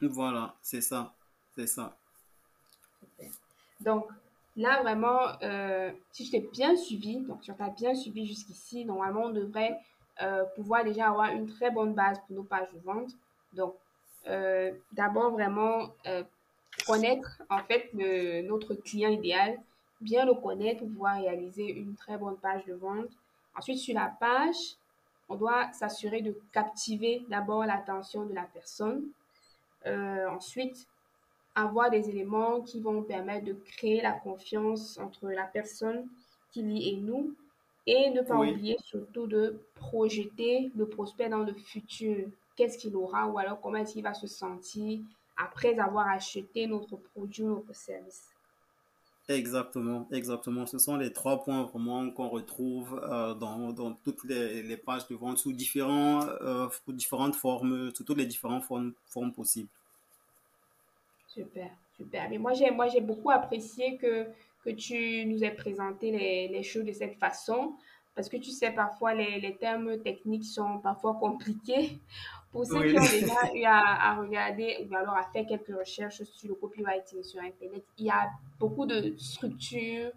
Voilà, 0.00 0.54
c'est 0.62 0.80
ça. 0.80 1.12
C'est 1.56 1.66
ça. 1.66 1.96
Donc, 3.80 4.06
là, 4.56 4.82
vraiment, 4.82 5.20
euh, 5.42 5.90
si 6.12 6.26
je 6.26 6.32
t'ai 6.32 6.40
bien 6.40 6.76
suivi, 6.76 7.20
donc 7.20 7.40
tu 7.40 7.50
as 7.50 7.70
bien 7.70 7.94
suivi 7.94 8.26
jusqu'ici, 8.26 8.84
normalement, 8.84 9.24
on 9.24 9.30
devrait 9.30 9.78
euh, 10.22 10.44
pouvoir 10.54 10.84
déjà 10.84 11.08
avoir 11.08 11.30
une 11.30 11.46
très 11.46 11.70
bonne 11.70 11.94
base 11.94 12.18
pour 12.26 12.36
nos 12.36 12.44
pages 12.44 12.72
de 12.72 12.78
vente. 12.80 13.10
Donc, 13.52 13.74
euh, 14.26 14.72
d'abord, 14.92 15.32
vraiment 15.32 15.90
connaître 16.86 17.42
en 17.50 17.62
fait 17.62 17.90
notre 17.94 18.74
client 18.74 19.10
idéal, 19.10 19.58
bien 20.00 20.24
le 20.24 20.34
connaître 20.34 20.80
pour 20.80 20.88
pouvoir 20.88 21.20
réaliser 21.20 21.70
une 21.70 21.94
très 21.94 22.16
bonne 22.16 22.36
page 22.36 22.64
de 22.64 22.74
vente. 22.74 23.10
Ensuite, 23.56 23.78
sur 23.78 23.94
la 23.94 24.12
page, 24.18 24.76
on 25.28 25.36
doit 25.36 25.72
s'assurer 25.72 26.20
de 26.20 26.36
captiver 26.52 27.22
d'abord 27.28 27.64
l'attention 27.64 28.24
de 28.26 28.34
la 28.34 28.42
personne. 28.42 29.04
ensuite, 30.30 30.86
avoir 31.54 31.90
des 31.90 32.08
éléments 32.08 32.60
qui 32.62 32.80
vont 32.80 33.02
permettre 33.02 33.46
de 33.46 33.52
créer 33.52 34.00
la 34.00 34.12
confiance 34.12 34.98
entre 34.98 35.28
la 35.28 35.44
personne 35.44 36.06
qui 36.50 36.62
lit 36.62 36.90
et 36.90 36.96
nous 36.96 37.34
et 37.86 38.10
ne 38.10 38.22
pas 38.22 38.38
oublier 38.38 38.76
surtout 38.82 39.26
de 39.26 39.60
projeter 39.74 40.70
le 40.74 40.86
prospect 40.86 41.28
dans 41.28 41.44
le 41.44 41.52
futur. 41.52 42.28
Qu'est-ce 42.56 42.78
qu'il 42.78 42.96
aura 42.96 43.26
ou 43.28 43.38
alors 43.38 43.60
comment 43.60 43.76
est-ce 43.76 43.92
qu'il 43.92 44.02
va 44.02 44.14
se 44.14 44.26
sentir 44.26 45.00
après 45.36 45.78
avoir 45.78 46.08
acheté 46.08 46.66
notre 46.66 46.96
produit 46.96 47.44
ou 47.44 47.56
notre 47.56 47.74
service. 47.74 48.22
Exactement, 49.28 50.06
exactement. 50.12 50.66
Ce 50.66 50.78
sont 50.78 50.96
les 50.96 51.10
trois 51.12 51.42
points 51.42 51.62
vraiment 51.62 52.10
qu'on 52.10 52.28
retrouve 52.28 53.00
euh, 53.02 53.32
dans, 53.34 53.72
dans, 53.72 53.94
toutes 54.04 54.24
les, 54.24 54.62
les, 54.62 54.76
pages 54.76 55.08
de 55.08 55.14
vente 55.14 55.38
sous, 55.38 55.52
différents, 55.52 56.26
euh, 56.42 56.68
différentes 56.88 57.34
formes, 57.34 57.90
sous 57.94 58.04
toutes 58.04 58.18
les 58.18 58.26
différentes 58.26 58.64
formes, 58.64 58.92
formes 59.06 59.32
possibles. 59.32 59.68
Super, 61.34 61.70
super. 61.96 62.30
Mais 62.30 62.38
moi, 62.38 62.52
j'ai, 62.52 62.70
moi, 62.70 62.86
j'ai 62.88 63.00
beaucoup 63.00 63.30
apprécié 63.30 63.96
que 63.96 64.28
que 64.64 64.70
tu 64.70 65.26
nous 65.26 65.44
aies 65.44 65.54
présenté 65.54 66.10
les, 66.10 66.48
les 66.48 66.62
choses 66.62 66.84
de 66.84 66.92
cette 66.92 67.18
façon. 67.18 67.74
Parce 68.14 68.28
que 68.28 68.36
tu 68.36 68.50
sais, 68.50 68.70
parfois, 68.70 69.14
les, 69.14 69.40
les 69.40 69.56
termes 69.56 70.00
techniques 70.00 70.44
sont 70.44 70.78
parfois 70.78 71.14
compliqués. 71.14 71.98
Pour 72.52 72.64
ceux 72.64 72.84
qui 72.84 72.96
ont 72.96 73.02
déjà 73.02 73.52
eu 73.52 73.64
à, 73.64 74.12
à, 74.12 74.14
regarder 74.14 74.86
ou 74.88 74.94
alors 74.94 75.16
à 75.16 75.24
faire 75.24 75.44
quelques 75.44 75.76
recherches 75.76 76.22
sur 76.22 76.48
le 76.48 76.54
copywriting 76.54 77.22
sur 77.24 77.40
Internet, 77.42 77.84
il 77.98 78.06
y 78.06 78.10
a 78.10 78.30
beaucoup 78.60 78.86
de 78.86 79.12
structures, 79.18 80.12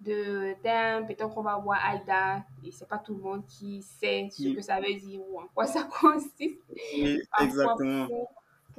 de 0.00 0.54
termes. 0.62 1.06
Peut-être 1.06 1.28
qu'on 1.28 1.42
va 1.42 1.58
voir 1.58 1.78
AIDA, 1.94 2.42
et 2.64 2.72
c'est 2.72 2.88
pas 2.88 2.96
tout 2.98 3.14
le 3.14 3.20
monde 3.20 3.46
qui 3.46 3.82
sait 3.82 4.28
ce 4.30 4.54
que 4.54 4.62
ça 4.62 4.80
veut 4.80 4.94
dire 4.94 5.20
ou 5.28 5.40
en 5.40 5.46
quoi 5.54 5.66
ça 5.66 5.82
consiste. 6.00 6.58
Oui, 6.96 7.20
exactement 7.38 8.06
pour 8.06 8.30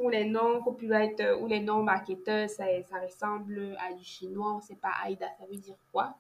les 0.10 0.26
non-copywriters 0.26 1.42
ou 1.42 1.48
les 1.48 1.60
non-marketeurs, 1.60 2.50
ça, 2.50 2.66
ça, 2.84 3.00
ressemble 3.00 3.78
à 3.80 3.94
du 3.94 4.04
chinois, 4.04 4.54
on 4.54 4.58
ne 4.58 4.62
sait 4.62 4.76
pas 4.76 4.92
AIDA, 5.06 5.28
ça 5.40 5.46
veut 5.50 5.58
dire 5.58 5.76
quoi. 5.92 6.16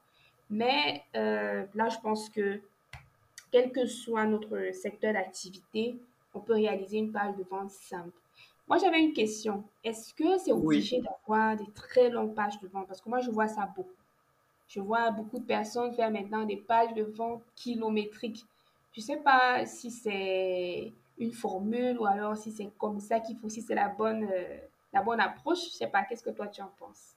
Mais 0.49 1.03
euh, 1.15 1.65
là, 1.73 1.89
je 1.89 1.97
pense 1.99 2.29
que 2.29 2.61
quel 3.51 3.71
que 3.71 3.85
soit 3.85 4.25
notre 4.25 4.73
secteur 4.73 5.13
d'activité, 5.13 5.97
on 6.33 6.39
peut 6.39 6.53
réaliser 6.53 6.97
une 6.97 7.11
page 7.11 7.35
de 7.35 7.43
vente 7.43 7.71
simple. 7.71 8.11
Moi, 8.67 8.77
j'avais 8.77 8.99
une 8.99 9.13
question. 9.13 9.63
Est-ce 9.83 10.13
que 10.13 10.37
c'est 10.39 10.51
obligé 10.51 11.01
d'avoir 11.01 11.55
des 11.55 11.71
très 11.73 12.09
longues 12.09 12.33
pages 12.33 12.59
de 12.59 12.67
vente? 12.67 12.87
Parce 12.87 12.99
que 12.99 13.09
moi, 13.09 13.19
je 13.19 13.29
vois 13.29 13.47
ça 13.47 13.69
beaucoup. 13.75 13.89
Je 14.67 14.79
vois 14.79 15.11
beaucoup 15.11 15.37
de 15.37 15.45
personnes 15.45 15.93
faire 15.93 16.09
maintenant 16.09 16.45
des 16.45 16.57
pages 16.57 16.93
de 16.95 17.03
vente 17.03 17.43
kilométriques. 17.55 18.43
Je 18.93 19.01
ne 19.01 19.05
sais 19.05 19.17
pas 19.17 19.65
si 19.65 19.91
c'est 19.91 20.91
une 21.17 21.31
formule 21.31 21.97
ou 21.99 22.05
alors 22.05 22.37
si 22.37 22.51
c'est 22.51 22.69
comme 22.77 22.99
ça 22.99 23.19
qu'il 23.19 23.37
faut, 23.37 23.49
si 23.49 23.61
c'est 23.61 23.75
la 23.75 23.89
bonne, 23.89 24.23
euh, 24.23 24.57
la 24.93 25.01
bonne 25.01 25.19
approche. 25.19 25.59
Je 25.71 25.77
sais 25.77 25.87
pas, 25.87 26.03
qu'est-ce 26.03 26.23
que 26.23 26.31
toi 26.31 26.47
tu 26.47 26.61
en 26.61 26.71
penses? 26.79 27.15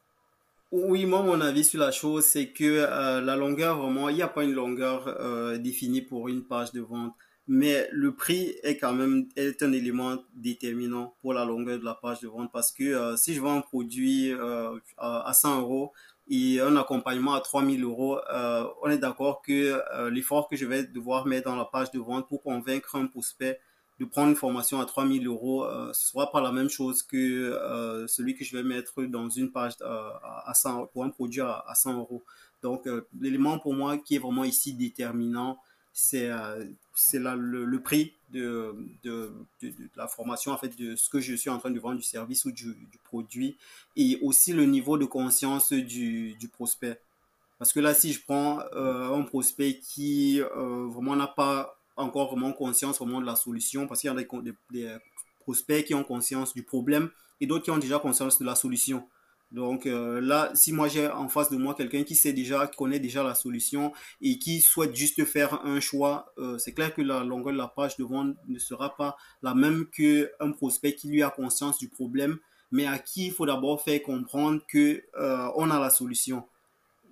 Oui, 0.71 1.07
moi, 1.07 1.23
mon 1.23 1.41
avis 1.41 1.65
sur 1.65 1.81
la 1.81 1.91
chose, 1.91 2.25
c'est 2.25 2.51
que 2.51 2.65
euh, 2.65 3.21
la 3.23 3.37
longueur, 3.37 3.79
vraiment, 3.79 4.11
il 4.11 4.17
n'y 4.17 4.23
a 4.23 4.29
pas 4.29 4.45
une 4.45 4.53
longueur 4.53 5.09
euh, 5.09 5.57
définie 5.57 6.03
pour 6.03 6.29
une 6.29 6.45
page 6.45 6.73
de 6.73 6.81
vente. 6.81 7.15
Mais 7.51 7.89
le 7.93 8.15
prix 8.15 8.57
est 8.63 8.77
quand 8.77 8.93
même 8.93 9.27
est 9.35 9.63
un 9.63 9.73
élément 9.73 10.19
déterminant 10.35 11.15
pour 11.23 11.33
la 11.33 11.47
longueur 11.47 11.79
de 11.79 11.85
la 11.85 11.95
page 11.95 12.21
de 12.21 12.29
vente 12.29 12.53
parce 12.53 12.71
que 12.71 13.17
si 13.17 13.33
je 13.33 13.41
vends 13.41 13.57
un 13.57 13.61
produit 13.63 14.35
à 14.99 15.33
100 15.33 15.63
euros 15.63 15.95
et 16.29 16.61
un 16.61 16.77
accompagnement 16.77 17.33
à 17.33 17.41
3000 17.41 17.83
euros, 17.85 18.19
on 18.83 18.91
est 18.91 18.99
d'accord 18.99 19.41
que 19.41 19.81
l'effort 20.11 20.47
que 20.47 20.57
je 20.57 20.67
vais 20.67 20.85
devoir 20.85 21.25
mettre 21.25 21.49
dans 21.49 21.57
la 21.57 21.65
page 21.65 21.91
de 21.91 21.99
vente 21.99 22.29
pour 22.29 22.43
convaincre 22.43 22.97
un 22.97 23.07
prospect 23.07 23.59
de 23.99 24.05
prendre 24.05 24.31
une 24.31 24.37
formation 24.37 24.81
à 24.81 24.85
3000 24.85 25.27
euros, 25.27 25.65
euh, 25.65 25.93
ce 25.93 26.09
sera 26.09 26.31
pas 26.31 26.41
la 26.41 26.53
même 26.53 26.69
chose 26.69 27.03
que 27.03 27.17
euh, 27.17 28.07
celui 28.07 28.37
que 28.37 28.45
je 28.45 28.57
vais 28.57 28.63
mettre 28.63 29.03
dans 29.03 29.29
une 29.29 29.51
page 29.51 29.73
euh, 29.81 30.11
à 30.45 30.55
100, 30.55 30.87
pour 30.87 31.05
un 31.05 31.11
produit 31.11 31.41
à, 31.41 31.65
100 31.75 31.99
euros. 31.99 32.23
Donc, 32.63 32.89
l'élément 33.21 33.59
pour 33.59 33.73
moi 33.73 33.99
qui 33.99 34.17
est 34.17 34.19
vraiment 34.19 34.43
ici 34.43 34.73
déterminant, 34.73 35.59
c'est 35.93 36.29
c'est 36.93 37.21
le, 37.21 37.65
le, 37.65 37.81
prix 37.81 38.15
de, 38.33 38.75
de, 39.05 39.33
de, 39.63 39.73
la 39.95 40.09
formation, 40.09 40.51
en 40.51 40.59
fait, 40.59 40.77
de 40.77 40.97
ce 40.97 41.09
que 41.09 41.21
je 41.21 41.35
suis 41.35 41.51
en 41.51 41.59
train 41.59 41.71
de 41.71 41.79
vendre, 41.79 41.97
du 41.97 42.03
service 42.03 42.45
ou 42.45 42.51
du, 42.51 42.75
du 42.75 42.99
produit, 43.05 43.57
et 43.95 44.19
aussi 44.23 44.53
le 44.53 44.65
niveau 44.65 44.99
de 44.99 45.05
conscience 45.05 45.73
du, 45.73 46.35
du 46.35 46.49
prospect. 46.49 47.01
Parce 47.59 47.73
que 47.73 47.79
là, 47.79 47.95
si 47.95 48.13
je 48.13 48.21
prends 48.25 48.59
un 48.73 49.23
prospect 49.23 49.79
qui 49.79 50.41
vraiment 50.41 51.15
n'a 51.15 51.29
pas 51.29 51.78
encore 51.99 52.31
vraiment 52.31 52.53
conscience 52.53 52.99
vraiment 52.99 53.21
de 53.21 53.27
la 53.27 53.37
solution 53.37 53.87
parce 53.87 54.01
qu'il 54.01 54.09
y 54.09 54.13
a 54.13 54.17
des, 54.17 54.53
des, 54.71 54.97
prospects 55.41 55.85
qui 55.85 55.95
ont 55.95 56.05
conscience 56.05 56.53
du 56.55 56.63
problème 56.63 57.11
et 57.41 57.47
d'autres 57.47 57.65
qui 57.65 57.71
ont 57.71 57.79
déjà 57.79 57.99
conscience 57.99 58.39
de 58.39 58.45
la 58.45 58.55
solution. 58.55 59.09
Donc 59.51 59.87
euh, 59.87 60.21
là, 60.21 60.51
si 60.55 60.73
moi 60.73 60.89
j'ai 60.89 61.09
en 61.09 61.29
face 61.29 61.51
de 61.51 61.57
moi 61.57 61.75
quelqu'un 61.75 62.03
qui 62.05 62.15
sait 62.15 62.35
déjà, 62.35 62.67
qui 62.67 62.77
connaît 62.77 63.01
déjà 63.01 63.23
la 63.23 63.35
solution 63.35 63.93
et 64.21 64.39
qui 64.39 64.61
souhaite 64.61 64.95
juste 64.95 65.25
faire 65.25 65.65
un 65.65 65.81
choix, 65.81 66.33
euh, 66.39 66.59
c'est 66.59 66.73
clair 66.73 66.95
que 66.95 67.01
la 67.01 67.25
longueur 67.25 67.55
de 67.55 67.59
la 67.59 67.69
page 67.69 67.97
de 67.97 68.05
vente 68.05 68.37
ne 68.47 68.59
sera 68.59 68.95
pas 68.95 69.17
la 69.43 69.55
même 69.55 69.87
qu'un 69.87 70.53
prospect 70.53 70.95
qui 70.95 71.09
lui 71.09 71.23
a 71.23 71.31
conscience 71.31 71.79
du 71.79 71.89
problème, 71.89 72.39
mais 72.71 72.87
à 72.87 72.99
qui 72.99 73.29
il 73.29 73.33
faut 73.33 73.47
d'abord 73.47 73.81
faire 73.81 74.03
comprendre 74.03 74.61
que 74.69 75.03
euh, 75.19 75.51
on 75.57 75.71
a 75.71 75.81
la 75.81 75.91
solution. 75.91 76.45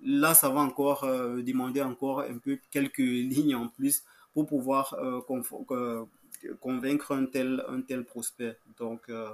Là, 0.03 0.35
ça 0.35 0.49
va 0.49 0.59
encore 0.59 1.07
demander 1.07 1.81
encore 1.81 2.19
un 2.19 2.37
peu 2.37 2.59
quelques 2.69 2.97
lignes 2.99 3.55
en 3.55 3.67
plus 3.67 4.03
pour 4.37 4.45
pouvoir 4.45 4.93
euh, 4.99 6.05
convaincre 6.61 7.11
un 7.11 7.25
tel, 7.25 7.63
un 7.67 7.81
tel 7.81 8.03
prospect. 8.03 8.55
Donc, 8.77 9.09
euh, 9.09 9.31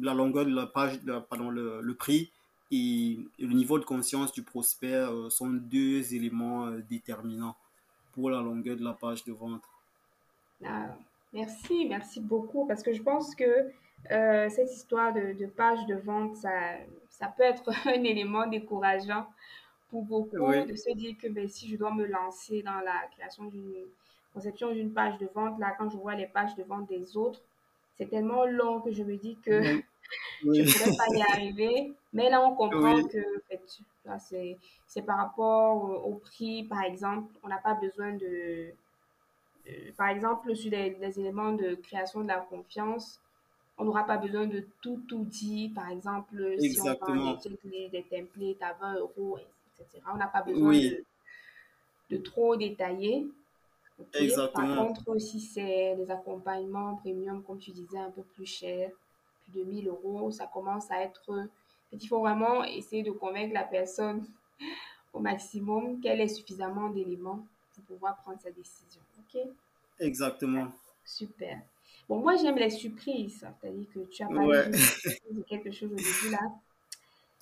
la 0.00 0.14
longueur 0.14 0.44
de 0.44 0.54
la 0.54 0.66
page, 0.66 1.00
pardon, 1.28 1.50
le, 1.50 1.80
le 1.80 1.94
prix 1.94 2.30
et, 2.70 3.18
le 3.40 3.52
niveau 3.54 3.80
de 3.80 3.84
conscience 3.84 4.32
du 4.32 4.44
prospect 4.44 4.94
euh, 4.94 5.28
sont 5.30 5.48
deux 5.48 6.14
éléments 6.14 6.70
déterminants 6.88 7.56
pour 8.12 8.30
la 8.30 8.40
longueur 8.40 8.76
de 8.76 8.84
la 8.84 8.92
page 8.92 9.24
de 9.24 9.32
vente. 9.32 9.62
Ah, 10.64 10.94
merci, 11.32 11.84
merci 11.86 12.20
beaucoup 12.20 12.66
parce 12.68 12.84
que 12.84 12.92
je 12.92 13.02
pense 13.02 13.34
que 13.34 13.72
cette 14.08 14.70
histoire 14.72 15.12
de, 15.12 15.32
de, 15.32 15.46
page 15.46 15.84
de 15.86 15.96
vente, 15.96 16.36
ça, 16.36 16.52
ça 17.10 17.26
peut 17.36 17.42
être 17.42 17.68
un 17.88 18.04
élément 18.04 18.46
décourageant 18.46 19.26
pour 19.90 20.04
beaucoup 20.04 20.36
de 20.36 20.76
se 20.76 20.94
dire 20.94 21.16
que 21.20 21.26
ben, 21.26 21.48
si 21.48 21.68
je 21.68 21.76
dois 21.76 21.92
me 21.92 22.06
lancer 22.06 22.62
dans 22.62 22.78
la 22.78 23.08
création 23.10 23.46
d'une 23.46 23.86
conception 24.36 24.70
d'une 24.70 24.92
page 24.92 25.16
de 25.16 25.26
vente, 25.34 25.58
là, 25.58 25.74
quand 25.78 25.88
je 25.88 25.96
vois 25.96 26.14
les 26.14 26.26
pages 26.26 26.54
de 26.56 26.62
vente 26.62 26.86
des 26.90 27.16
autres, 27.16 27.40
c'est 27.96 28.10
tellement 28.10 28.44
long 28.44 28.82
que 28.82 28.92
je 28.92 29.02
me 29.02 29.16
dis 29.16 29.38
que 29.42 29.62
je 30.42 30.46
ne 30.46 30.70
pourrais 30.70 30.96
pas 30.96 31.16
y 31.16 31.22
arriver. 31.22 31.94
Mais 32.12 32.28
là, 32.28 32.42
on 32.42 32.54
comprend 32.54 33.02
que 33.02 33.18
c'est 34.86 35.02
par 35.06 35.16
rapport 35.16 36.06
au, 36.06 36.16
prix, 36.16 36.64
par 36.64 36.82
exemple. 36.82 37.32
On 37.42 37.48
n'a 37.48 37.56
pas 37.56 37.72
besoin 37.74 38.12
de... 38.12 38.72
par 39.96 40.08
exemple, 40.08 40.54
sur 40.54 40.70
les, 40.70 41.18
éléments 41.18 41.52
de 41.52 41.74
création 41.74 42.20
de 42.20 42.28
la 42.28 42.40
confiance, 42.40 43.18
on 43.78 43.84
n'aura 43.84 44.04
pas 44.04 44.18
besoin 44.18 44.46
de 44.46 44.66
tout, 44.82 45.02
tout 45.08 45.24
dire. 45.24 45.70
Par 45.74 45.88
exemple, 45.88 46.56
si 46.58 46.78
on 46.82 46.94
parle 46.94 47.38
des, 47.64 47.88
des 47.88 48.02
templates 48.02 48.60
à 48.60 48.74
20 48.74 48.98
euros, 48.98 49.38
etc. 49.80 50.04
On 50.12 50.18
n'a 50.18 50.26
pas 50.26 50.42
besoin 50.42 50.72
de, 50.74 51.04
de, 52.10 52.16
trop 52.18 52.54
détailler. 52.56 53.26
Exactement. 54.14 54.86
Par 54.86 55.04
contre, 55.04 55.18
si 55.18 55.40
c'est 55.40 55.96
des 55.96 56.10
accompagnements 56.10 56.96
premium, 56.96 57.42
comme 57.42 57.58
tu 57.58 57.70
disais, 57.70 57.98
un 57.98 58.10
peu 58.10 58.22
plus 58.22 58.46
cher, 58.46 58.90
plus 59.44 59.60
de 59.60 59.64
1000 59.64 59.88
euros, 59.88 60.30
ça 60.30 60.46
commence 60.46 60.90
à 60.90 61.02
être... 61.02 61.48
Il 61.92 62.08
faut 62.08 62.20
vraiment 62.20 62.64
essayer 62.64 63.02
de 63.02 63.12
convaincre 63.12 63.54
la 63.54 63.64
personne 63.64 64.26
au 65.12 65.20
maximum 65.20 66.00
qu'elle 66.00 66.20
ait 66.20 66.28
suffisamment 66.28 66.90
d'éléments 66.90 67.46
pour 67.74 67.84
pouvoir 67.84 68.16
prendre 68.22 68.40
sa 68.40 68.50
décision. 68.50 69.00
OK? 69.20 69.40
Exactement. 70.00 70.72
Super. 71.04 71.60
Bon, 72.08 72.18
moi, 72.20 72.36
j'aime 72.36 72.56
les 72.56 72.70
surprises. 72.70 73.46
C'est-à-dire 73.60 73.86
que 73.94 74.00
tu 74.00 74.22
as 74.22 74.28
parlé 74.28 74.70
de 75.30 75.42
quelque 75.42 75.70
chose 75.70 75.92
au 75.92 75.96
début 75.96 76.30
là. 76.30 76.38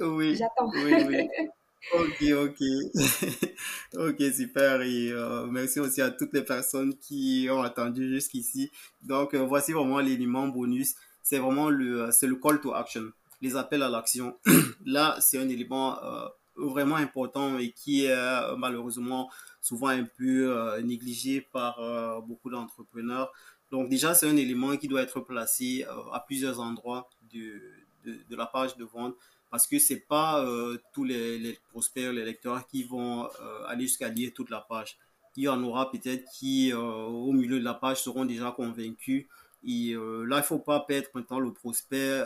Oui. 0.01 0.37
J'attends. 0.37 0.71
Oui, 0.73 0.95
oui. 1.07 1.29
Ok, 1.92 2.23
ok. 2.33 2.61
ok, 3.94 4.23
super. 4.35 4.83
Et 4.83 5.11
euh, 5.12 5.47
merci 5.47 5.81
aussi 5.81 6.01
à 6.03 6.11
toutes 6.11 6.33
les 6.33 6.42
personnes 6.42 6.97
qui 6.99 7.47
ont 7.51 7.62
attendu 7.62 8.09
jusqu'ici. 8.09 8.70
Donc, 9.03 9.35
euh, 9.35 9.44
voici 9.44 9.73
vraiment 9.73 10.01
l'élément 10.01 10.49
bonus. 10.49 10.94
C'est 11.23 11.38
vraiment 11.38 11.70
le, 11.70 12.11
c'est 12.11 12.27
le 12.27 12.37
call 12.37 12.61
to 12.61 12.75
action, 12.75 13.11
les 13.40 13.57
appels 13.57 13.83
à 13.83 13.88
l'action. 13.88 14.37
Là, 14.85 15.16
c'est 15.20 15.38
un 15.38 15.49
élément 15.49 16.03
euh, 16.03 16.27
vraiment 16.57 16.97
important 16.97 17.59
et 17.59 17.70
qui 17.70 18.05
est 18.07 18.57
malheureusement 18.57 19.31
souvent 19.61 19.88
un 19.88 20.05
peu 20.05 20.81
négligé 20.83 21.40
par 21.40 22.23
beaucoup 22.23 22.51
d'entrepreneurs. 22.51 23.33
Donc, 23.73 23.88
déjà, 23.88 24.14
c'est 24.14 24.29
un 24.29 24.37
élément 24.37 24.77
qui 24.77 24.87
doit 24.87 25.03
être 25.03 25.20
placé 25.20 25.85
à 26.12 26.20
plusieurs 26.20 26.61
endroits 26.61 27.09
de, 27.33 27.61
de 28.05 28.37
la 28.37 28.47
page 28.47 28.77
de 28.77 28.85
vente 28.85 29.16
parce 29.55 29.69
que 29.69 29.79
c'est 29.79 30.01
pas 30.01 30.45
euh, 30.45 30.79
tous 30.93 31.05
les, 31.05 31.57
prospects, 31.71 32.12
les 32.12 32.25
lecteurs 32.25 32.67
qui 32.67 32.83
vont 32.83 33.27
euh, 33.27 33.64
aller 33.69 33.83
jusqu'à 33.83 34.09
lire 34.09 34.33
toute 34.35 34.51
la 34.51 34.61
page. 34.61 34.99
Il 35.37 35.45
y 35.45 35.49
en 35.49 35.62
aura 35.62 35.93
peut-être 35.93 36.29
qui, 36.33 36.73
euh, 36.73 36.81
au 36.81 37.31
milieu 37.31 37.61
de 37.61 37.64
la 37.64 37.75
page, 37.75 38.03
seront 38.03 38.25
déjà 38.25 38.51
convaincus. 38.51 39.27
Et 39.64 39.95
là, 39.95 40.38
il 40.38 40.43
faut 40.43 40.59
pas 40.59 40.81
perdre 40.81 41.07
maintenant 41.14 41.38
le 41.38 41.53
prospect 41.53 42.25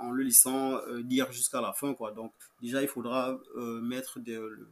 en 0.00 0.10
le 0.10 0.24
laissant 0.24 0.80
lire 1.08 1.30
jusqu'à 1.30 1.60
la 1.60 1.72
fin. 1.72 1.94
Donc, 2.16 2.32
déjà, 2.60 2.82
il 2.82 2.88
faudra 2.88 3.38
mettre 3.80 4.18
le, 4.26 4.66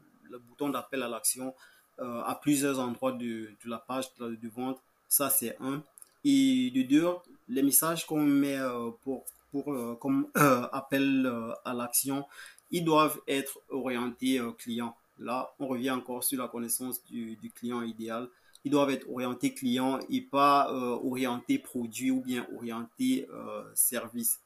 bouton 0.48 0.70
d'appel 0.70 1.04
à 1.04 1.08
l'action 1.08 1.54
à 1.98 2.36
plusieurs 2.42 2.80
endroits 2.80 3.12
de, 3.12 3.48
de 3.64 3.70
la 3.70 3.78
page 3.78 4.12
de 4.18 4.48
vente. 4.48 4.82
Ça, 5.08 5.30
c'est 5.30 5.56
un. 5.60 5.84
Et 6.24 6.72
de 6.74 6.82
deux, 6.82 7.06
les 7.48 7.62
messages 7.62 8.04
qu'on 8.04 8.24
met 8.24 8.58
pour 9.04 9.24
euh, 9.54 9.94
comme 9.96 10.28
euh, 10.36 10.66
appel 10.72 11.26
euh, 11.26 11.52
à 11.64 11.72
l'action, 11.74 12.24
ils 12.70 12.84
doivent 12.84 13.18
être 13.28 13.58
orientés 13.70 14.40
client. 14.58 14.96
Là, 15.18 15.50
on 15.58 15.66
revient 15.68 15.90
encore 15.90 16.24
sur 16.24 16.40
la 16.40 16.48
connaissance 16.48 17.02
du, 17.04 17.38
client 17.54 17.82
idéal. 17.82 18.28
Ils 18.64 18.70
doivent 18.70 18.90
être 18.90 19.08
orientés 19.08 19.54
client 19.54 20.00
et 20.10 20.20
pas 20.20 20.70
orientés 20.72 21.58
produit 21.58 22.10
ou 22.10 22.20
bien 22.20 22.44
orientés 22.54 23.26
service. 23.74 24.40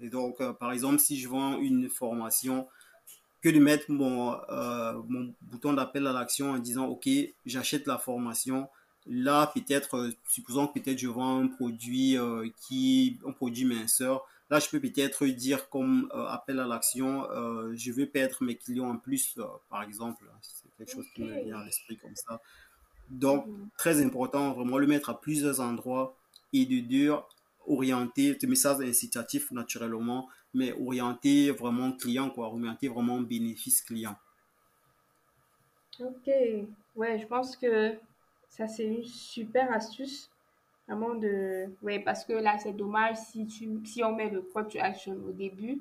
Et 0.00 0.10
donc, 0.10 0.40
par 0.58 0.70
exemple, 0.70 0.98
si 0.98 1.18
je 1.18 1.28
vends 1.28 1.58
une 1.58 1.88
formation, 1.88 2.68
que 3.40 3.48
de 3.48 3.58
mettre 3.58 3.90
mon, 3.90 4.36
mon 5.08 5.34
bouton 5.40 5.72
d'appel 5.72 6.06
à 6.06 6.12
l'action 6.12 6.50
en 6.50 6.58
disant, 6.58 6.86
OK, 6.86 7.08
j'achète 7.46 7.86
la 7.86 7.96
formation. 7.96 8.68
Là, 9.06 9.50
peut-être, 9.52 10.10
supposons 10.28 10.66
que 10.68 10.78
peut-être 10.78 10.98
je 10.98 11.08
vends 11.08 11.42
un 11.42 11.48
produit 11.48 12.18
qui, 12.60 13.18
un 13.26 13.32
produit 13.32 13.64
minceur. 13.64 14.22
Là, 14.52 14.58
je 14.58 14.68
peux 14.68 14.80
peut-être 14.80 15.24
dire 15.28 15.70
comme 15.70 16.10
euh, 16.14 16.26
appel 16.26 16.60
à 16.60 16.66
l'action, 16.66 17.24
euh, 17.30 17.72
je 17.74 17.90
veux 17.90 18.04
perdre 18.04 18.36
mes 18.42 18.54
clients 18.54 18.90
en 18.90 18.98
plus, 18.98 19.34
euh, 19.38 19.44
par 19.70 19.82
exemple. 19.82 20.26
C'est 20.42 20.68
quelque 20.76 20.92
chose 20.92 21.06
qui 21.14 21.22
me 21.22 21.42
vient 21.42 21.58
à 21.58 21.64
l'esprit 21.64 21.96
comme 21.96 22.14
ça. 22.14 22.38
Donc, 23.08 23.46
mhm. 23.46 23.70
très 23.78 24.04
important, 24.04 24.52
vraiment 24.52 24.76
le 24.76 24.86
mettre 24.86 25.08
à 25.08 25.18
plusieurs 25.18 25.60
endroits 25.60 26.14
et 26.52 26.66
de 26.66 26.80
dire, 26.80 27.24
orienter, 27.66 28.36
tes 28.36 28.46
messages 28.46 28.82
incitatifs 28.82 29.50
naturellement, 29.52 30.28
mais 30.52 30.74
orienter 30.74 31.50
vraiment 31.50 31.90
client, 31.90 32.28
quoi, 32.28 32.48
orienter 32.48 32.88
vraiment 32.88 33.22
bénéfice 33.22 33.80
client. 33.80 34.18
Ok, 35.98 36.30
ouais, 36.96 37.18
je 37.18 37.26
pense 37.26 37.56
que 37.56 37.94
ça 38.50 38.68
c'est 38.68 38.84
une 38.84 39.02
super 39.02 39.72
astuce 39.72 40.28
Vraiment 40.88 41.14
de... 41.14 41.70
Oui, 41.82 41.98
parce 42.00 42.24
que 42.24 42.32
là, 42.32 42.58
c'est 42.58 42.72
dommage 42.72 43.16
si, 43.16 43.46
tu, 43.46 43.84
si 43.84 44.02
on 44.02 44.14
met 44.14 44.30
le 44.30 44.42
call 44.42 44.68
to 44.68 44.78
action 44.80 45.16
au 45.26 45.32
début. 45.32 45.80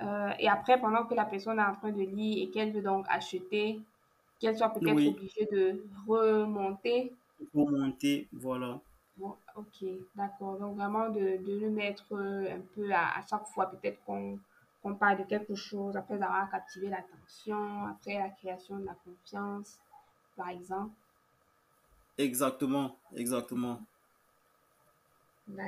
Euh, 0.00 0.30
et 0.38 0.48
après, 0.48 0.80
pendant 0.80 1.04
que 1.04 1.14
la 1.14 1.24
personne 1.24 1.58
est 1.58 1.64
en 1.64 1.74
train 1.74 1.92
de 1.92 2.02
lire 2.02 2.42
et 2.42 2.50
qu'elle 2.50 2.72
veut 2.72 2.82
donc 2.82 3.04
acheter, 3.08 3.80
qu'elle 4.38 4.56
soit 4.56 4.70
peut-être 4.70 5.06
obligée 5.08 5.46
de 5.52 5.84
remonter. 6.06 7.12
Remonter, 7.54 8.28
voilà. 8.32 8.80
Bon, 9.16 9.34
ok, 9.56 9.86
d'accord. 10.14 10.58
Donc 10.58 10.76
vraiment 10.76 11.10
de, 11.10 11.44
de, 11.44 11.58
le 11.60 11.70
mettre 11.70 12.06
euh, 12.12 12.56
un 12.56 12.60
peu 12.74 12.90
à, 12.92 13.18
à 13.18 13.26
chaque 13.28 13.46
fois, 13.48 13.66
peut-être 13.66 14.02
qu'on 14.04 14.38
qu'on 14.82 14.94
parle 14.94 15.18
de 15.18 15.24
quelque 15.24 15.54
chose 15.54 15.96
après 15.96 16.14
avoir 16.14 16.50
captivé 16.50 16.88
l'attention, 16.88 17.86
après 17.86 18.14
la 18.14 18.30
création 18.30 18.78
de 18.78 18.86
la 18.86 18.96
confiance, 19.04 19.78
par 20.36 20.48
exemple. 20.48 20.92
Exactement, 22.20 22.98
exactement. 23.16 23.80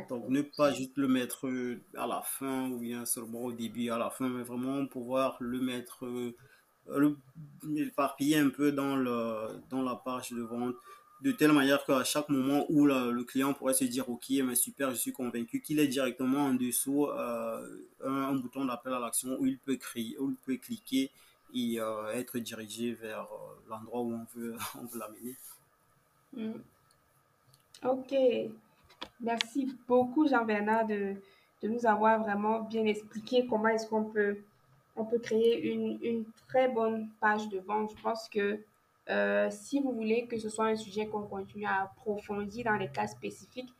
Donc, 0.09 0.29
ne 0.29 0.43
pas 0.43 0.73
juste 0.73 0.97
le 0.97 1.09
mettre 1.09 1.49
à 1.97 2.07
la 2.07 2.21
fin 2.21 2.71
ou 2.71 2.79
bien 2.79 3.07
seulement 3.07 3.41
au 3.41 3.53
début, 3.53 3.89
à 3.89 3.97
la 3.99 4.11
fin, 4.11 4.29
mais 4.29 4.43
vraiment 4.43 4.87
pouvoir 4.87 5.39
le 5.41 5.61
mettre, 5.61 6.05
euh, 6.05 6.37
le 6.87 7.17
éparpiller 7.77 8.37
un 8.37 8.51
peu 8.51 8.71
dans, 8.71 8.97
le, 8.97 9.49
dans 9.71 9.83
la 9.83 9.97
page 9.97 10.31
de 10.33 10.43
vente, 10.43 10.77
de 11.23 11.33
telle 11.33 11.53
manière 11.53 11.85
qu'à 11.87 12.05
chaque 12.05 12.29
moment 12.29 12.67
où 12.69 12.85
le 12.85 13.25
client 13.25 13.55
pourrait 13.55 13.75
se 13.75 13.85
dire, 13.85 14.09
OK, 14.11 14.27
mais 14.45 14.55
super, 14.55 14.91
je 14.91 14.97
suis 14.97 15.13
convaincu, 15.13 15.63
qu'il 15.63 15.81
ait 15.81 15.89
directement 15.89 16.45
en 16.47 16.55
dessous 16.55 17.07
euh, 17.07 17.67
un, 18.05 18.35
bouton 18.35 18.67
d'appel 18.67 18.93
à 18.93 19.01
l'action 19.01 19.37
où 19.41 19.47
il 19.47 19.59
peut 19.59 19.77
créer, 19.77 20.17
où 20.19 20.31
il 20.31 20.37
peut 20.37 20.59
cliquer 20.59 21.11
et 21.55 21.81
euh, 21.81 22.13
être 22.13 22.39
dirigé 22.39 22.93
vers 22.93 23.27
l'endroit 23.69 24.03
où 24.03 24.13
on 24.13 24.27
veut, 24.39 24.55
on 24.81 24.85
veut 24.85 24.99
l'amener. 24.99 25.37
Mm. 26.35 26.53
Ok. 27.85 28.15
Merci 29.21 29.73
beaucoup, 29.89 30.27
Jean-Bernard, 30.29 30.87
de, 30.87 31.17
de, 31.63 31.69
nous 31.69 31.87
avoir 31.87 32.21
vraiment 32.21 32.61
bien 32.61 32.85
expliqué 32.87 33.47
comment 33.47 33.69
est-ce 33.69 33.87
qu'on 33.89 34.05
peut, 34.05 34.39
on 34.97 35.05
peut 35.05 35.19
créer 35.19 35.73
une, 35.73 35.99
une, 36.03 36.25
très 36.49 36.69
bonne 36.69 37.09
page 37.21 37.49
de 37.49 37.59
vente. 37.59 37.93
Je 37.97 38.03
pense 38.03 38.29
que 38.29 38.61
euh, 39.11 39.49
si 39.51 39.81
vous 39.81 39.93
voulez 39.93 40.27
que 40.27 40.39
ce 40.39 40.49
soit 40.49 40.67
un 40.67 40.77
sujet 40.77 41.07
qu'on 41.07 41.23
continue 41.23 41.67
à 41.67 41.83
approfondir 41.83 42.65
dans 42.65 42.77
les 42.77 42.89
cas 42.89 43.07
spécifiques, 43.07 43.73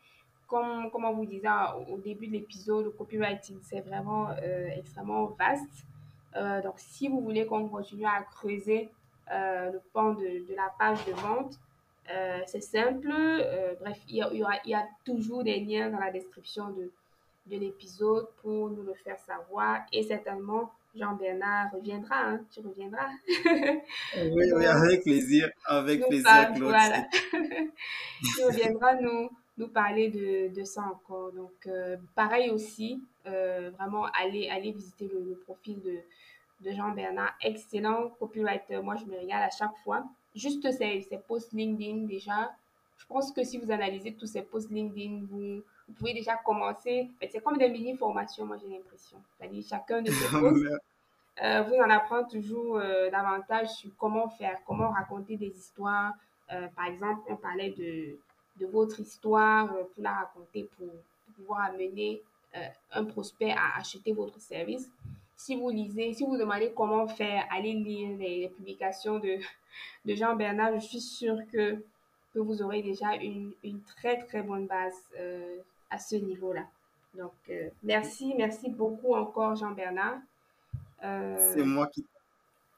comme, 0.47 0.91
comme 0.91 1.05
on 1.05 1.13
vous 1.13 1.25
disait 1.25 1.47
au 1.89 1.97
début 1.97 2.27
de 2.27 2.33
l'épisode, 2.33 2.85
le 2.85 2.91
copywriting, 2.91 3.57
c'est 3.61 3.81
vraiment 3.81 4.29
euh, 4.29 4.67
extrêmement 4.77 5.25
vaste. 5.39 5.85
Euh, 6.35 6.61
donc, 6.61 6.75
si 6.77 7.07
vous 7.07 7.21
voulez 7.21 7.45
qu'on 7.45 7.67
continue 7.69 8.05
à 8.05 8.21
creuser 8.23 8.89
le 9.29 9.79
pan 9.93 10.13
de, 10.13 10.45
de, 10.47 10.55
la 10.55 10.71
page 10.77 11.03
de 11.05 11.13
vente, 11.13 11.57
euh, 12.11 12.39
c'est 12.47 12.61
simple. 12.61 13.09
Euh, 13.11 13.75
bref, 13.79 13.97
il 14.07 14.17
y, 14.17 14.23
aura, 14.23 14.53
il 14.65 14.71
y 14.71 14.75
a 14.75 14.85
toujours 15.05 15.43
des 15.43 15.59
liens 15.59 15.89
dans 15.89 15.99
la 15.99 16.11
description 16.11 16.69
de, 16.71 16.91
de 17.47 17.57
l'épisode 17.57 18.27
pour 18.41 18.69
nous 18.69 18.83
le 18.83 18.93
faire 18.93 19.17
savoir. 19.19 19.81
Et 19.93 20.03
certainement, 20.03 20.71
Jean-Bernard 20.95 21.71
reviendra. 21.73 22.15
Hein, 22.15 22.41
tu 22.51 22.59
reviendras. 22.59 23.09
oui, 23.45 24.51
oui, 24.53 24.65
avec 24.65 25.03
plaisir. 25.03 25.49
Avec 25.65 26.05
plaisir, 26.07 26.53
Claude. 26.55 26.69
Voilà. 26.69 27.07
tu 27.31 28.43
reviendras 28.43 28.95
nous, 28.95 29.29
nous 29.57 29.67
parler 29.69 30.09
de, 30.09 30.53
de 30.53 30.63
ça 30.65 30.81
encore. 30.81 31.31
Donc, 31.31 31.67
euh, 31.67 31.95
pareil 32.15 32.49
aussi, 32.49 33.01
vraiment, 33.25 34.05
aller, 34.19 34.49
aller 34.49 34.73
visiter 34.73 35.09
le, 35.13 35.21
le 35.21 35.35
profil 35.35 35.81
de, 35.81 35.99
de 36.59 36.75
Jean-Bernard. 36.75 37.33
Excellent 37.41 38.09
copywriter. 38.19 38.81
Moi, 38.81 38.97
je 38.97 39.05
me 39.05 39.17
régale 39.17 39.43
à 39.43 39.49
chaque 39.49 39.75
fois 39.85 40.03
juste 40.35 40.69
ces, 40.71 41.01
ces 41.01 41.17
posts 41.17 41.53
LinkedIn 41.53 42.05
déjà, 42.05 42.53
je 42.97 43.05
pense 43.05 43.31
que 43.31 43.43
si 43.43 43.57
vous 43.57 43.71
analysez 43.71 44.13
tous 44.13 44.27
ces 44.27 44.41
posts 44.41 44.71
LinkedIn, 44.71 45.25
vous, 45.29 45.61
vous 45.87 45.93
pouvez 45.97 46.13
déjà 46.13 46.37
commencer. 46.37 47.09
C'est 47.29 47.43
comme 47.43 47.57
des 47.57 47.69
mini-formations, 47.69 48.45
moi 48.45 48.57
j'ai 48.57 48.69
l'impression. 48.69 49.17
C'est-à-dire 49.37 49.63
chacun 49.67 50.01
de 50.01 50.11
ces 50.11 50.27
postes, 50.39 50.65
euh, 51.41 51.63
vous 51.63 51.75
en 51.75 51.89
apprenez 51.89 52.27
toujours 52.29 52.77
euh, 52.77 53.09
davantage 53.09 53.69
sur 53.69 53.89
comment 53.97 54.29
faire, 54.29 54.57
comment 54.65 54.89
raconter 54.91 55.35
des 55.35 55.49
histoires. 55.49 56.13
Euh, 56.51 56.67
par 56.75 56.85
exemple, 56.85 57.21
on 57.27 57.35
parlait 57.35 57.71
de, 57.71 58.17
de 58.59 58.71
votre 58.71 58.99
histoire 58.99 59.67
pour 59.67 60.03
la 60.03 60.11
raconter, 60.13 60.69
pour, 60.77 60.87
pouvoir 61.35 61.61
amener 61.61 62.21
un 62.91 63.05
prospect 63.05 63.51
à 63.51 63.79
acheter 63.79 64.13
votre 64.13 64.39
service. 64.39 64.87
Si 65.43 65.55
vous 65.55 65.69
lisez, 65.69 66.13
si 66.13 66.25
vous 66.25 66.37
demandez 66.37 66.71
comment 66.75 67.07
faire, 67.07 67.45
allez 67.51 67.73
lire 67.73 68.17
les, 68.17 68.49
publications 68.55 69.19
de, 69.19 69.37
de 70.05 70.15
Jean 70.15 70.35
Bernard. 70.35 70.73
Je 70.79 70.85
suis 70.85 71.01
sûre 71.01 71.37
que, 71.51 71.75
que 72.33 72.39
vous 72.39 72.61
aurez 72.61 72.81
déjà 72.81 73.15
une, 73.15 73.51
une 73.63 73.81
très 73.81 74.19
très 74.25 74.41
bonne 74.41 74.67
base 74.67 74.95
à 75.89 75.97
ce 75.99 76.15
niveau-là. 76.15 76.65
Donc, 77.15 77.33
merci, 77.83 78.33
merci 78.37 78.69
beaucoup 78.69 79.15
encore 79.15 79.55
Jean 79.55 79.71
Bernard. 79.71 80.19
C'est 81.03 81.59
euh, 81.59 81.65
moi 81.65 81.87
qui 81.87 82.05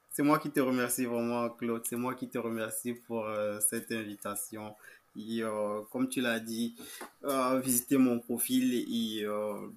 c'est 0.09 0.23
moi 0.23 0.39
qui 0.39 0.49
te 0.49 0.61
remercie 0.61 1.05
vraiment, 1.05 1.49
Claude. 1.49 1.85
C'est 1.85 1.97
moi 1.97 2.15
qui 2.15 2.29
te 2.29 2.37
remercie 2.37 2.93
pour 2.93 3.25
euh, 3.25 3.59
cette 3.59 3.91
invitation. 3.91 4.73
Et 5.17 5.41
euh, 5.41 5.81
comme 5.91 6.09
tu 6.09 6.21
l'as 6.21 6.39
dit, 6.39 6.75
visitez 7.63 7.97
mon 7.97 8.19
profil 8.19 8.73
et 8.73 9.25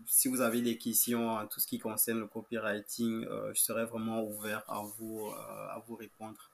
si 0.06 0.28
vous 0.28 0.40
avez 0.40 0.60
des 0.60 0.76
questions 0.76 1.30
en 1.30 1.46
tout 1.46 1.60
ce 1.60 1.66
qui 1.66 1.78
concerne 1.78 2.20
le 2.20 2.26
copywriting, 2.26 3.26
je 3.54 3.60
serai 3.60 3.84
vraiment 3.84 4.22
ouvert 4.24 4.64
à 4.68 4.82
vous, 4.98 5.30
à 5.30 5.82
vous 5.86 5.96
répondre. 5.96 6.50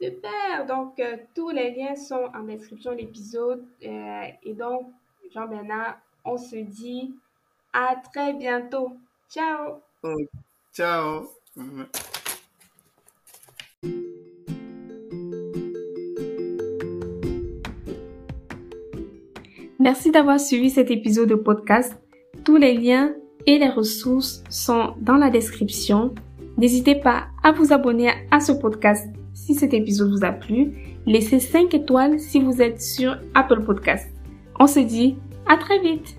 Super. 0.00 0.66
Donc, 0.66 1.00
tous 1.34 1.50
les 1.50 1.70
liens 1.70 1.96
sont 1.96 2.30
en 2.34 2.42
description 2.42 2.92
de 2.92 2.96
l'épisode. 2.98 3.64
et 3.80 4.54
donc, 4.54 4.92
Jean-Bernard, 5.32 5.98
on 6.24 6.36
se 6.36 6.56
dit 6.56 7.14
à 7.72 7.96
très 8.12 8.32
bientôt. 8.32 8.96
Ciao. 9.28 9.80
Oh, 10.02 10.16
ciao. 10.72 11.28
Merci 19.86 20.10
d'avoir 20.10 20.40
suivi 20.40 20.68
cet 20.68 20.90
épisode 20.90 21.28
de 21.28 21.36
podcast. 21.36 21.96
Tous 22.44 22.56
les 22.56 22.74
liens 22.74 23.14
et 23.46 23.56
les 23.56 23.68
ressources 23.68 24.42
sont 24.50 24.94
dans 25.00 25.14
la 25.14 25.30
description. 25.30 26.12
N'hésitez 26.58 26.96
pas 26.96 27.28
à 27.44 27.52
vous 27.52 27.72
abonner 27.72 28.10
à 28.32 28.40
ce 28.40 28.50
podcast 28.50 29.06
si 29.32 29.54
cet 29.54 29.74
épisode 29.74 30.10
vous 30.10 30.24
a 30.24 30.32
plu. 30.32 30.72
Laissez 31.06 31.38
5 31.38 31.72
étoiles 31.72 32.18
si 32.18 32.40
vous 32.40 32.60
êtes 32.60 32.82
sur 32.82 33.16
Apple 33.36 33.62
Podcast. 33.62 34.08
On 34.58 34.66
se 34.66 34.80
dit 34.80 35.18
à 35.46 35.56
très 35.56 35.78
vite. 35.78 36.16